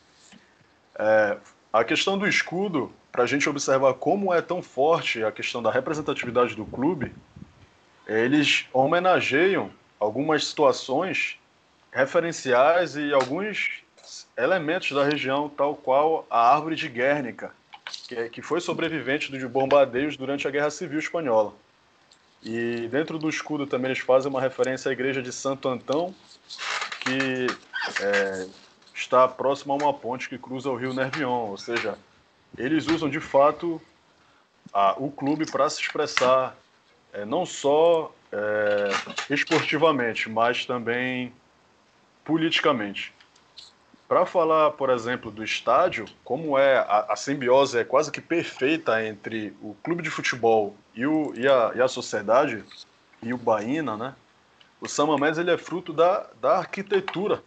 [0.96, 1.36] É,
[1.72, 5.70] a questão do escudo, para a gente observar como é tão forte a questão da
[5.70, 7.12] representatividade do clube,
[8.06, 11.38] eles homenageiam algumas situações
[11.90, 13.82] referenciais e alguns
[14.36, 17.52] elementos da região, tal qual a árvore de Guernica,
[18.08, 21.52] que, que foi sobrevivente de bombardeios durante a Guerra Civil Espanhola.
[22.42, 26.14] E dentro do escudo também eles fazem uma referência à igreja de Santo Antão,
[27.00, 27.46] que
[28.02, 28.46] é,
[28.94, 31.98] está próximo a uma ponte que cruza o rio Nervion, ou seja,
[32.56, 33.80] eles usam de fato
[34.72, 36.56] a, o clube para se expressar
[37.12, 41.32] é, não só é, esportivamente, mas também
[42.24, 43.12] politicamente.
[44.14, 49.04] Para falar, por exemplo, do estádio, como é a, a, simbiose é quase que perfeita
[49.04, 52.62] entre o clube de futebol e, o, e, a, e a sociedade,
[53.20, 54.14] e o Baína, né?
[54.80, 57.42] O São Mamés ele é fruto da, da arquitetura,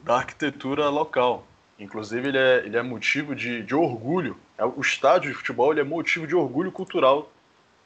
[0.00, 1.46] da arquitetura local.
[1.78, 4.36] Inclusive, ele é, ele é motivo de, de orgulho.
[4.58, 7.32] É, o estádio de futebol ele é motivo de orgulho cultural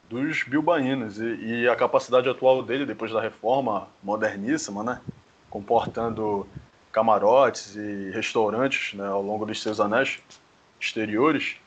[0.09, 1.21] dos bilbaínos.
[1.21, 4.99] E, e a capacidade atual dele, depois da reforma moderníssima, né?
[5.49, 6.45] comportando
[6.97, 10.17] camarotes e restaurantes né, ao longo dos seus anéis
[10.81, 11.57] exteriores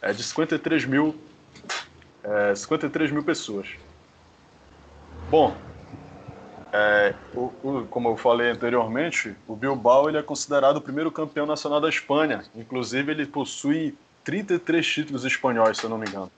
[0.00, 1.16] é de 53 mil,
[2.22, 3.66] é, 53 mil pessoas.
[5.28, 5.56] Bom,
[6.72, 11.46] é, o, o, como eu falei anteriormente, o Bilbao ele é considerado o primeiro campeão
[11.46, 12.44] nacional da Espanha.
[12.54, 16.30] Inclusive, ele possui 33 títulos espanhóis, se eu não me engano.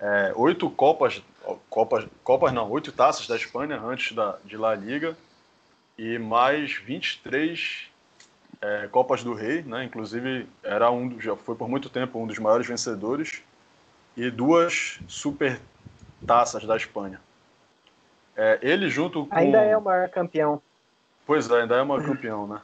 [0.00, 1.22] É, oito Copas,
[1.68, 5.16] Copas, Copas não, oito taças da Espanha antes da, de La Liga
[6.00, 7.90] e mais 23
[8.62, 9.84] é, Copas do Rei, né?
[9.84, 13.42] Inclusive era um, já foi por muito tempo um dos maiores vencedores
[14.16, 15.60] e duas super
[16.26, 17.20] taças da Espanha.
[18.34, 20.62] É, ele junto com ainda é o maior campeão.
[21.26, 22.62] Pois é, ainda é o maior campeão, né?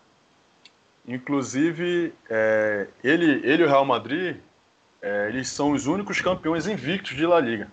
[1.07, 4.39] Inclusive é, ele, ele e o Real Madrid,
[5.03, 7.71] é, eles são os únicos campeões invictos de La Liga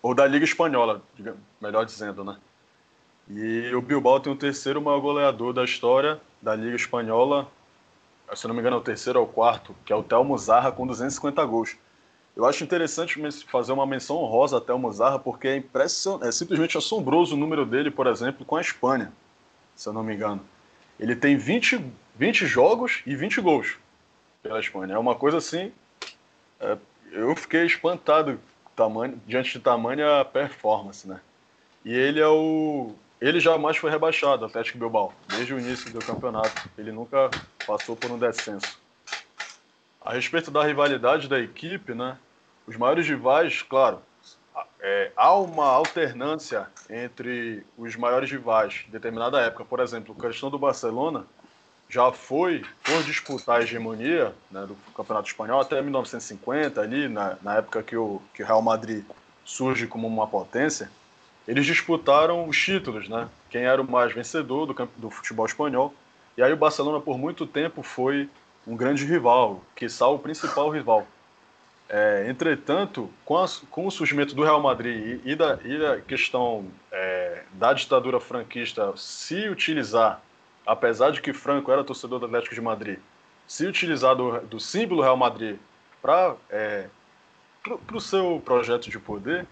[0.00, 1.02] ou da Liga espanhola,
[1.60, 2.38] melhor dizendo, né?
[3.28, 7.48] E o Bilbao tem o terceiro maior goleador da história da Liga Espanhola.
[8.34, 10.86] Se não me engano, é o terceiro ou quarto, que é o Telmo Zarra, com
[10.86, 11.76] 250 gols.
[12.36, 16.18] Eu acho interessante fazer uma menção honrosa a Telmo Zarra, porque é, impression...
[16.22, 19.12] é simplesmente assombroso o número dele, por exemplo, com a Espanha,
[19.76, 20.40] se eu não me engano.
[20.98, 21.84] Ele tem 20,
[22.16, 23.76] 20 jogos e 20 gols
[24.42, 24.94] pela Espanha.
[24.94, 25.72] É uma coisa assim.
[26.60, 26.76] É...
[27.12, 28.38] eu fiquei espantado
[28.74, 31.20] tamanho, diante de tamanha performance, né?
[31.84, 32.94] E ele é o
[33.26, 36.68] ele jamais foi rebaixado, Atlético Bilbao, desde o início do campeonato.
[36.76, 37.30] Ele nunca
[37.66, 38.78] passou por um descenso.
[40.00, 42.18] A respeito da rivalidade da equipe, né,
[42.66, 44.00] os maiores rivais, claro,
[44.78, 49.64] é, há uma alternância entre os maiores rivais em determinada época.
[49.64, 51.24] Por exemplo, o questão do Barcelona
[51.88, 57.56] já foi por disputar a hegemonia né, do Campeonato Espanhol até 1950, ali, na, na
[57.56, 59.02] época que o, que o Real Madrid
[59.44, 60.90] surge como uma potência
[61.46, 63.28] eles disputaram os títulos, né?
[63.50, 65.94] Quem era o mais vencedor do, do futebol espanhol.
[66.36, 68.28] E aí o Barcelona, por muito tempo, foi
[68.66, 71.06] um grande rival, quiçá o principal rival.
[71.88, 76.00] É, entretanto, com, a, com, o surgimento do Real Madrid e, e, da, e da,
[76.00, 80.20] questão é, da ditadura franquista se utilizar,
[80.66, 82.98] apesar de que Franco era torcedor do Atlético de Madrid,
[83.46, 85.58] se utilizar do, do símbolo Real Madrid
[86.00, 86.86] para é,
[87.92, 89.46] o seu projeto de poder,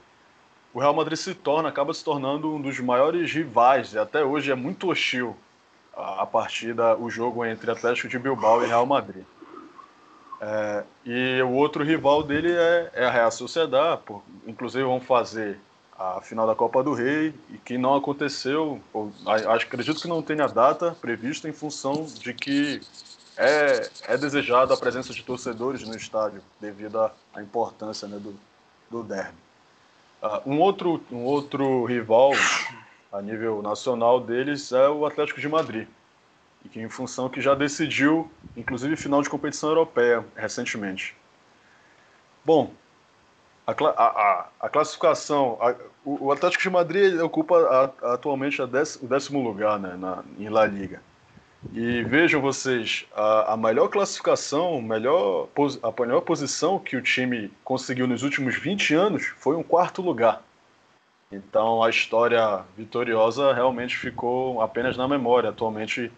[0.75, 4.51] o Real Madrid se torna, acaba se tornando um dos maiores rivais, e até hoje
[4.51, 5.37] é muito hostil
[5.95, 9.25] a, a partida, o jogo entre Atlético de Bilbao e Real Madrid.
[10.41, 15.59] É, e o outro rival dele é, é a Real Sociedad, por, inclusive vão fazer
[15.97, 20.23] a final da Copa do Rei, e que não aconteceu, ou, acho, acredito que não
[20.23, 22.81] tenha data prevista em função de que
[23.37, 28.35] é, é desejada a presença de torcedores no estádio, devido à, importância né, do,
[28.91, 29.37] do derby.
[30.23, 32.31] Uh, um, outro, um outro rival
[33.13, 35.89] a nível nacional deles é o Atlético de Madrid,
[36.65, 41.17] e que em função que já decidiu, inclusive, final de competição europeia recentemente.
[42.45, 42.73] Bom,
[43.67, 49.79] a, a, a classificação, a, o, Atlético de Madrid ocupa atualmente décimo, o décimo lugar
[49.79, 51.01] né, na, em La Liga.
[51.71, 55.49] E vejam vocês, a, a melhor classificação, melhor,
[55.83, 60.43] a melhor posição que o time conseguiu nos últimos 20 anos foi um quarto lugar.
[61.31, 65.51] Então a história vitoriosa realmente ficou apenas na memória.
[65.51, 66.11] Atualmente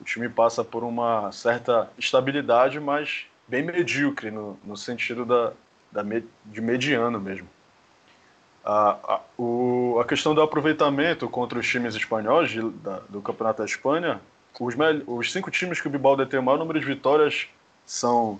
[0.00, 5.52] o time passa por uma certa estabilidade, mas bem medíocre no, no sentido da,
[5.92, 6.02] da,
[6.44, 7.48] de mediano mesmo.
[8.64, 13.58] A, a, o, a questão do aproveitamento contra os times espanhóis de, da, do Campeonato
[13.58, 14.20] da Espanha
[14.60, 14.74] os,
[15.06, 17.46] os cinco times que o Bilbao detém o maior número de vitórias
[17.84, 18.38] são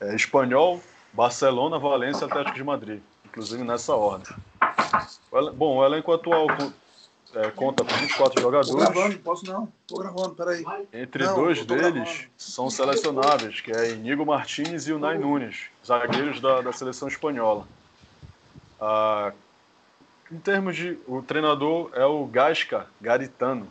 [0.00, 0.80] é, Espanhol,
[1.12, 4.34] Barcelona, Valência e Atlético de Madrid, inclusive nessa ordem.
[5.54, 6.46] Bom, o elenco atual
[7.34, 8.70] é, conta com 24 jogadores.
[8.70, 9.72] Tô gravando, posso não.
[9.86, 10.64] Tô gravando, peraí.
[10.92, 12.30] Entre não, dois deles gravando.
[12.36, 17.66] são selecionáveis, que é Inigo Martins e o Nai Nunes, zagueiros da, da seleção espanhola.
[18.80, 19.32] Ah,
[20.30, 20.98] em termos de.
[21.06, 23.68] O treinador é o Gasca Garitano.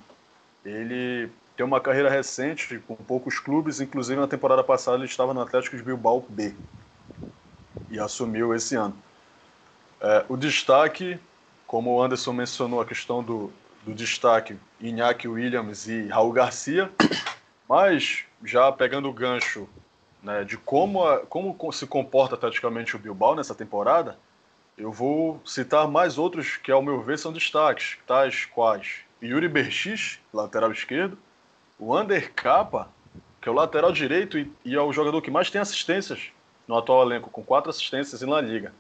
[0.64, 5.42] Ele tem uma carreira recente com poucos clubes, inclusive na temporada passada ele estava no
[5.42, 6.54] Atlético de Bilbao B
[7.90, 8.96] e assumiu esse ano.
[10.00, 11.20] É, o destaque,
[11.66, 13.52] como o Anderson mencionou, a questão do,
[13.84, 16.92] do destaque Iñaki Williams e Raul Garcia,
[17.68, 19.68] mas já pegando o gancho
[20.22, 24.16] né, de como, a, como se comporta taticamente o Bilbao nessa temporada,
[24.78, 30.20] eu vou citar mais outros que, ao meu ver, são destaques, tais quais Yuri Berchis,
[30.32, 31.18] lateral esquerdo,
[31.80, 32.90] o Ander Capa,
[33.42, 36.32] que é o lateral direito e, e, é o jogador que mais tem assistências
[36.68, 38.74] no atual elenco, com quatro assistências em La Liga.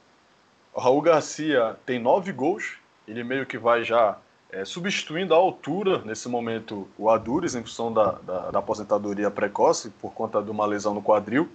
[0.73, 2.77] O Raul Garcia tem nove gols,
[3.07, 4.17] ele meio que vai já
[4.51, 9.89] é, substituindo à altura, nesse momento, o Adures, em função da, da, da aposentadoria precoce,
[9.89, 11.49] por conta de uma lesão no quadril.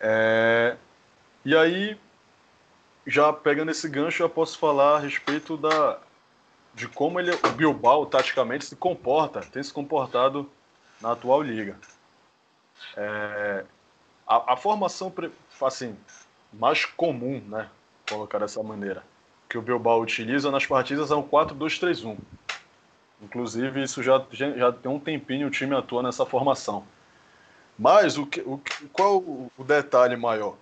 [0.00, 0.76] É,
[1.44, 1.98] e aí,
[3.06, 5.98] já pegando esse gancho, eu posso falar a respeito da,
[6.76, 10.48] de como ele, o Bilbao, taticamente, se comporta, tem se comportado
[11.00, 11.74] na atual liga.
[12.94, 13.64] É,
[14.26, 15.10] a, a, formação
[15.62, 15.96] assim,
[16.52, 17.70] mais comum, né,
[18.06, 19.02] colocar dessa maneira,
[19.48, 22.18] que o Bilbao utiliza nas partidas é um 4-2-3-1.
[23.22, 26.84] Inclusive, isso já, já tem um tempinho o time atua nessa formação.
[27.78, 28.60] Mas o que, o,
[28.92, 30.56] qual o detalhe maior?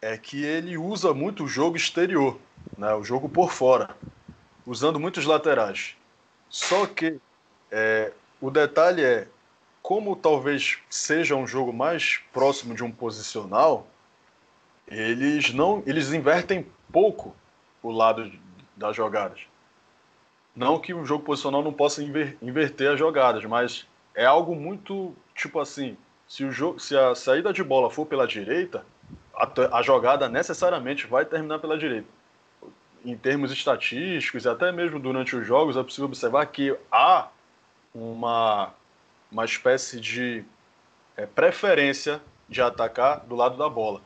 [0.00, 2.36] É que ele usa muito o jogo exterior,
[2.76, 3.94] né, o jogo por fora
[4.66, 5.96] usando muitos laterais.
[6.48, 7.18] Só que
[7.70, 9.28] é, o detalhe é,
[9.82, 13.86] como talvez seja um jogo mais próximo de um posicional,
[14.86, 17.34] eles não, eles invertem pouco
[17.82, 18.30] o lado
[18.76, 19.40] das jogadas.
[20.54, 25.14] Não que o jogo posicional não possa inver, inverter as jogadas, mas é algo muito
[25.34, 25.96] tipo assim,
[26.28, 28.84] se o jogo, se a saída de bola for pela direita,
[29.34, 32.08] a, a jogada necessariamente vai terminar pela direita
[33.04, 37.28] em termos estatísticos e até mesmo durante os jogos, é possível observar que há
[37.94, 38.72] uma,
[39.30, 40.44] uma espécie de
[41.16, 44.00] é, preferência de atacar do lado da bola.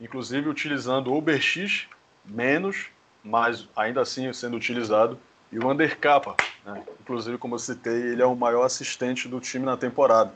[0.00, 1.86] Inclusive utilizando o Berx
[2.24, 2.88] menos,
[3.22, 5.18] mas ainda assim sendo utilizado,
[5.50, 6.34] e o Undercapa.
[6.64, 6.82] Né?
[7.00, 10.32] Inclusive, como eu citei, ele é o maior assistente do time na temporada.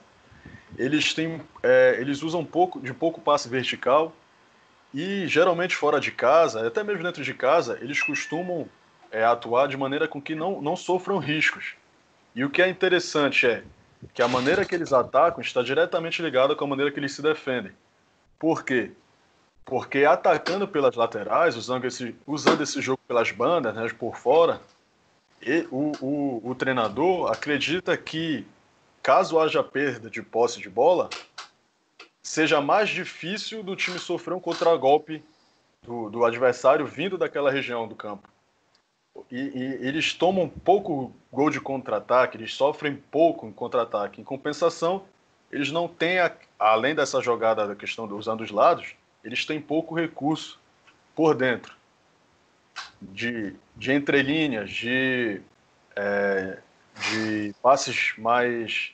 [0.76, 4.12] Eles, têm, é, eles usam pouco, de pouco passe vertical,
[4.98, 8.66] e geralmente fora de casa, até mesmo dentro de casa, eles costumam
[9.10, 11.74] é, atuar de maneira com que não, não sofram riscos.
[12.34, 13.62] E o que é interessante é
[14.14, 17.20] que a maneira que eles atacam está diretamente ligada com a maneira que eles se
[17.20, 17.72] defendem.
[18.38, 18.90] Por quê?
[19.66, 24.62] Porque atacando pelas laterais, usando esse, usando esse jogo pelas bandas, né, por fora,
[25.42, 28.46] e o, o, o treinador acredita que,
[29.02, 31.10] caso haja perda de posse de bola,
[32.26, 35.22] seja mais difícil do time sofrer um contragolpe
[35.80, 38.28] do, do adversário vindo daquela região do campo.
[39.30, 44.20] E, e eles tomam pouco gol de contra-ataque, eles sofrem pouco em contra-ataque.
[44.20, 45.04] Em compensação,
[45.52, 49.94] eles não têm, a, além dessa jogada da questão usando os lados, eles têm pouco
[49.94, 50.58] recurso
[51.14, 51.76] por dentro.
[53.00, 55.40] de, de entrelinhas, de,
[55.94, 56.58] é,
[57.10, 58.92] de passes mais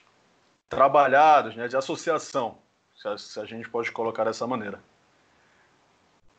[0.69, 2.59] trabalhados, né, de associação,
[3.19, 4.81] se a, gente pode colocar dessa maneira.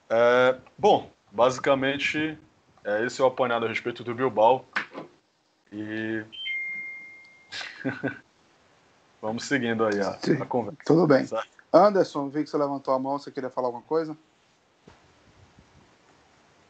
[0.09, 2.37] É, bom, basicamente,
[2.83, 4.65] é, esse é o apanhado a respeito do Bilbao.
[5.71, 6.23] E
[9.21, 10.79] vamos seguindo aí a, a conversa.
[10.85, 11.25] Tudo bem.
[11.25, 11.49] Certo?
[11.73, 14.15] Anderson, vi que você levantou a mão, você queria falar alguma coisa?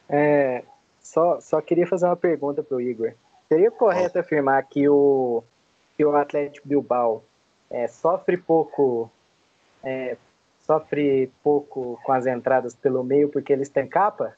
[0.10, 0.64] É,
[1.02, 3.14] só, só queria fazer uma pergunta para o Igor.
[3.50, 5.44] Seria correto afirmar que o,
[5.96, 7.24] que o Atlético Bilbao
[7.70, 9.12] é, sofre pouco
[9.84, 10.18] é,
[10.62, 14.36] sofre pouco com as entradas pelo meio porque eles têm capa?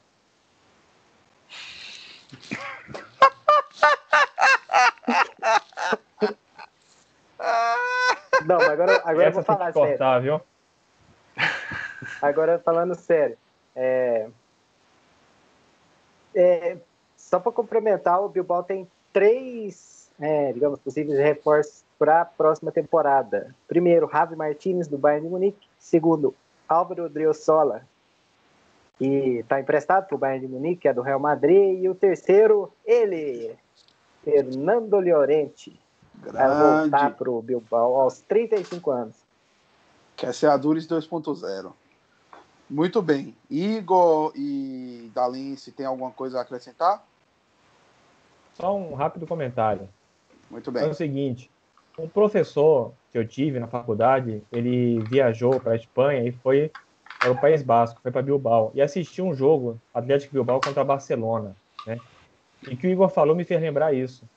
[8.44, 10.22] Não, agora, agora eu vou falar sério.
[10.22, 10.40] viu?
[12.22, 13.36] Agora falando sério,
[13.74, 14.28] é,
[16.34, 16.76] é,
[17.16, 23.54] só para complementar, o Bilbao tem três, é, digamos, possíveis reforços para a próxima temporada.
[23.66, 25.68] Primeiro, Javi Martinez, do Bayern de Munique.
[25.78, 26.34] Segundo,
[26.68, 27.82] Álvaro Driosola,
[28.98, 31.82] que está emprestado para o Bayern de Munique, que é do Real Madrid.
[31.82, 33.56] E o terceiro, ele,
[34.24, 35.78] Fernando Llorente,
[36.14, 39.16] vai voltar para o Bilbao aos 35 anos.
[40.16, 41.72] Quer ser a Duris 2.0.
[42.68, 43.36] Muito bem.
[43.50, 47.04] Igor e Dalince, tem alguma coisa a acrescentar?
[48.54, 49.88] Só um rápido comentário.
[50.50, 50.84] Muito bem.
[50.84, 51.50] É o seguinte,
[51.98, 56.70] um professor que eu tive na faculdade, ele viajou para a Espanha e foi
[57.18, 61.56] para o País Basco, foi para Bilbao e assistiu um jogo Atlético Bilbao contra Barcelona,
[61.86, 61.98] né?
[62.68, 64.28] E que o Igor falou me fez lembrar isso,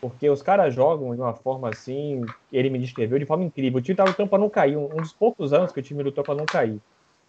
[0.00, 3.78] porque os caras jogam de uma forma assim, ele me descreveu de forma incrível.
[3.78, 6.24] O time estava lutando para não cair, um dos poucos anos que o time lutou
[6.24, 6.80] para não cair.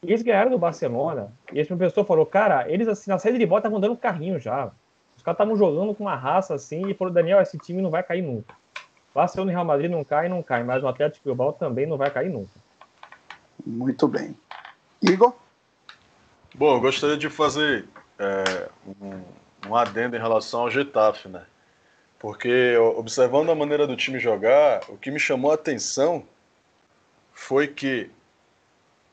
[0.03, 1.33] E eles ganharam do Barcelona.
[1.53, 4.73] E esse professor falou, cara, eles assim, na saída de bola estavam dando carrinho já.
[5.15, 8.03] Os caras estavam jogando com uma raça assim e falou, Daniel, esse time não vai
[8.03, 8.55] cair nunca.
[9.13, 12.09] Barcelona e Real Madrid não cai, não cai, mas o Atlético Bilbao também não vai
[12.09, 12.51] cair nunca.
[13.65, 14.35] Muito bem.
[15.01, 15.35] Igor?
[16.55, 17.85] Bom, eu gostaria de fazer
[18.17, 18.69] é,
[19.01, 19.23] um,
[19.69, 21.45] um adendo em relação ao Getafe, né?
[22.19, 26.25] Porque observando a maneira do time jogar, o que me chamou a atenção
[27.33, 28.09] foi que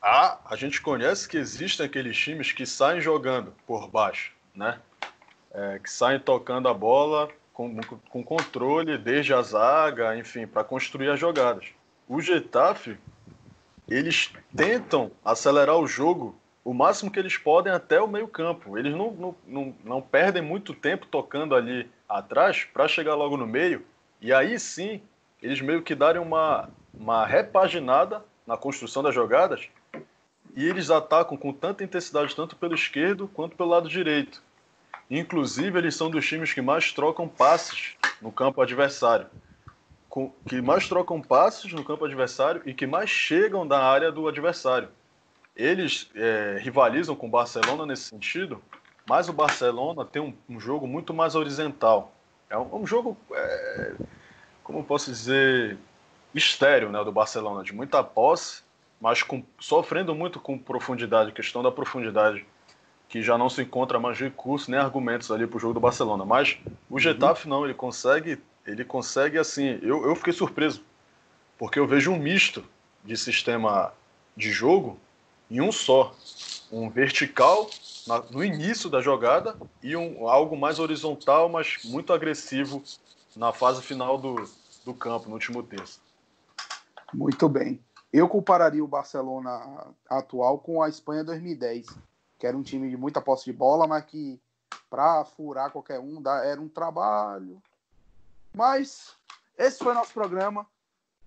[0.01, 4.79] a, a gente conhece que existem aqueles times que saem jogando por baixo, né?
[5.53, 7.77] É, que saem tocando a bola com,
[8.09, 11.67] com controle desde a zaga, enfim, para construir as jogadas.
[12.09, 12.99] O Getafe,
[13.89, 18.79] eles tentam acelerar o jogo o máximo que eles podem até o meio-campo.
[18.79, 23.47] Eles não, não, não, não, perdem muito tempo tocando ali atrás para chegar logo no
[23.47, 23.85] meio.
[24.21, 25.01] E aí sim,
[25.43, 29.69] eles meio que darem uma, uma repaginada na construção das jogadas
[30.55, 34.43] e eles atacam com tanta intensidade tanto pelo esquerdo quanto pelo lado direito.
[35.11, 39.27] Inclusive, eles são dos times que mais trocam passes no campo adversário.
[40.09, 44.29] Com, que mais trocam passes no campo adversário e que mais chegam da área do
[44.29, 44.89] adversário.
[45.57, 48.63] Eles é, rivalizam com o Barcelona nesse sentido,
[49.09, 52.13] mas o Barcelona tem um, um jogo muito mais horizontal.
[52.49, 53.95] É um, um jogo, é,
[54.63, 55.77] como posso dizer,
[56.35, 58.63] estéreo né, do Barcelona, de muita posse
[59.01, 62.45] mas com, sofrendo muito com profundidade, questão da profundidade,
[63.11, 66.25] que já não se encontra mais recurso nem argumentos ali para o jogo do Barcelona.
[66.25, 66.57] Mas
[66.89, 66.99] o uhum.
[67.01, 69.81] Getafe não, ele consegue, ele consegue assim.
[69.83, 70.85] Eu, eu fiquei surpreso,
[71.59, 72.65] porque eu vejo um misto
[73.05, 73.93] de sistema
[74.37, 74.97] de jogo
[75.51, 76.15] em um só,
[76.71, 77.69] um vertical
[78.07, 82.81] na, no início da jogada e um algo mais horizontal, mas muito agressivo
[83.35, 84.49] na fase final do,
[84.85, 86.01] do campo, no último terço.
[87.13, 87.81] Muito bem.
[88.13, 91.89] Eu compararia o Barcelona atual com a Espanha 2010,
[92.41, 94.41] que era um time de muita posse de bola, mas que
[94.89, 97.63] para furar qualquer um era um trabalho.
[98.53, 99.15] Mas
[99.59, 100.67] esse foi nosso programa.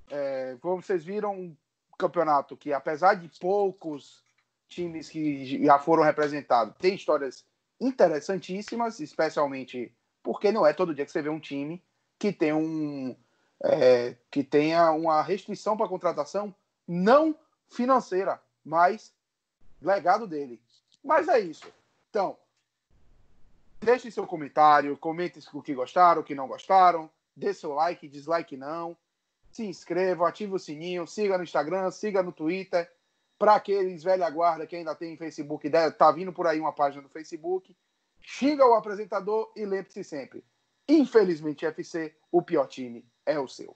[0.09, 1.55] É, como vocês viram, um
[1.97, 4.24] campeonato que, apesar de poucos
[4.68, 7.45] times que já foram representados, tem histórias
[7.80, 9.93] interessantíssimas, especialmente
[10.24, 11.84] porque não é todo dia que você vê um time
[12.18, 13.16] que tem um
[13.64, 16.53] é, que tenha uma restrição para contratação
[16.88, 17.36] não
[17.68, 19.14] financeira, mas
[19.80, 20.62] legado dele.
[21.03, 21.71] Mas é isso.
[22.09, 22.37] Então,
[23.81, 28.55] deixe seu comentário, comente o que gostaram, o que não gostaram, dê seu like, dislike
[28.55, 28.95] não,
[29.51, 32.89] se inscreva, ative o sininho, siga no Instagram, siga no Twitter.
[33.37, 37.09] Para aqueles velha guarda que ainda tem Facebook, tá vindo por aí uma página do
[37.09, 37.75] Facebook,
[38.21, 40.45] xinga o apresentador e lembre-se sempre:
[40.87, 43.75] infelizmente, FC, o pior time é o seu.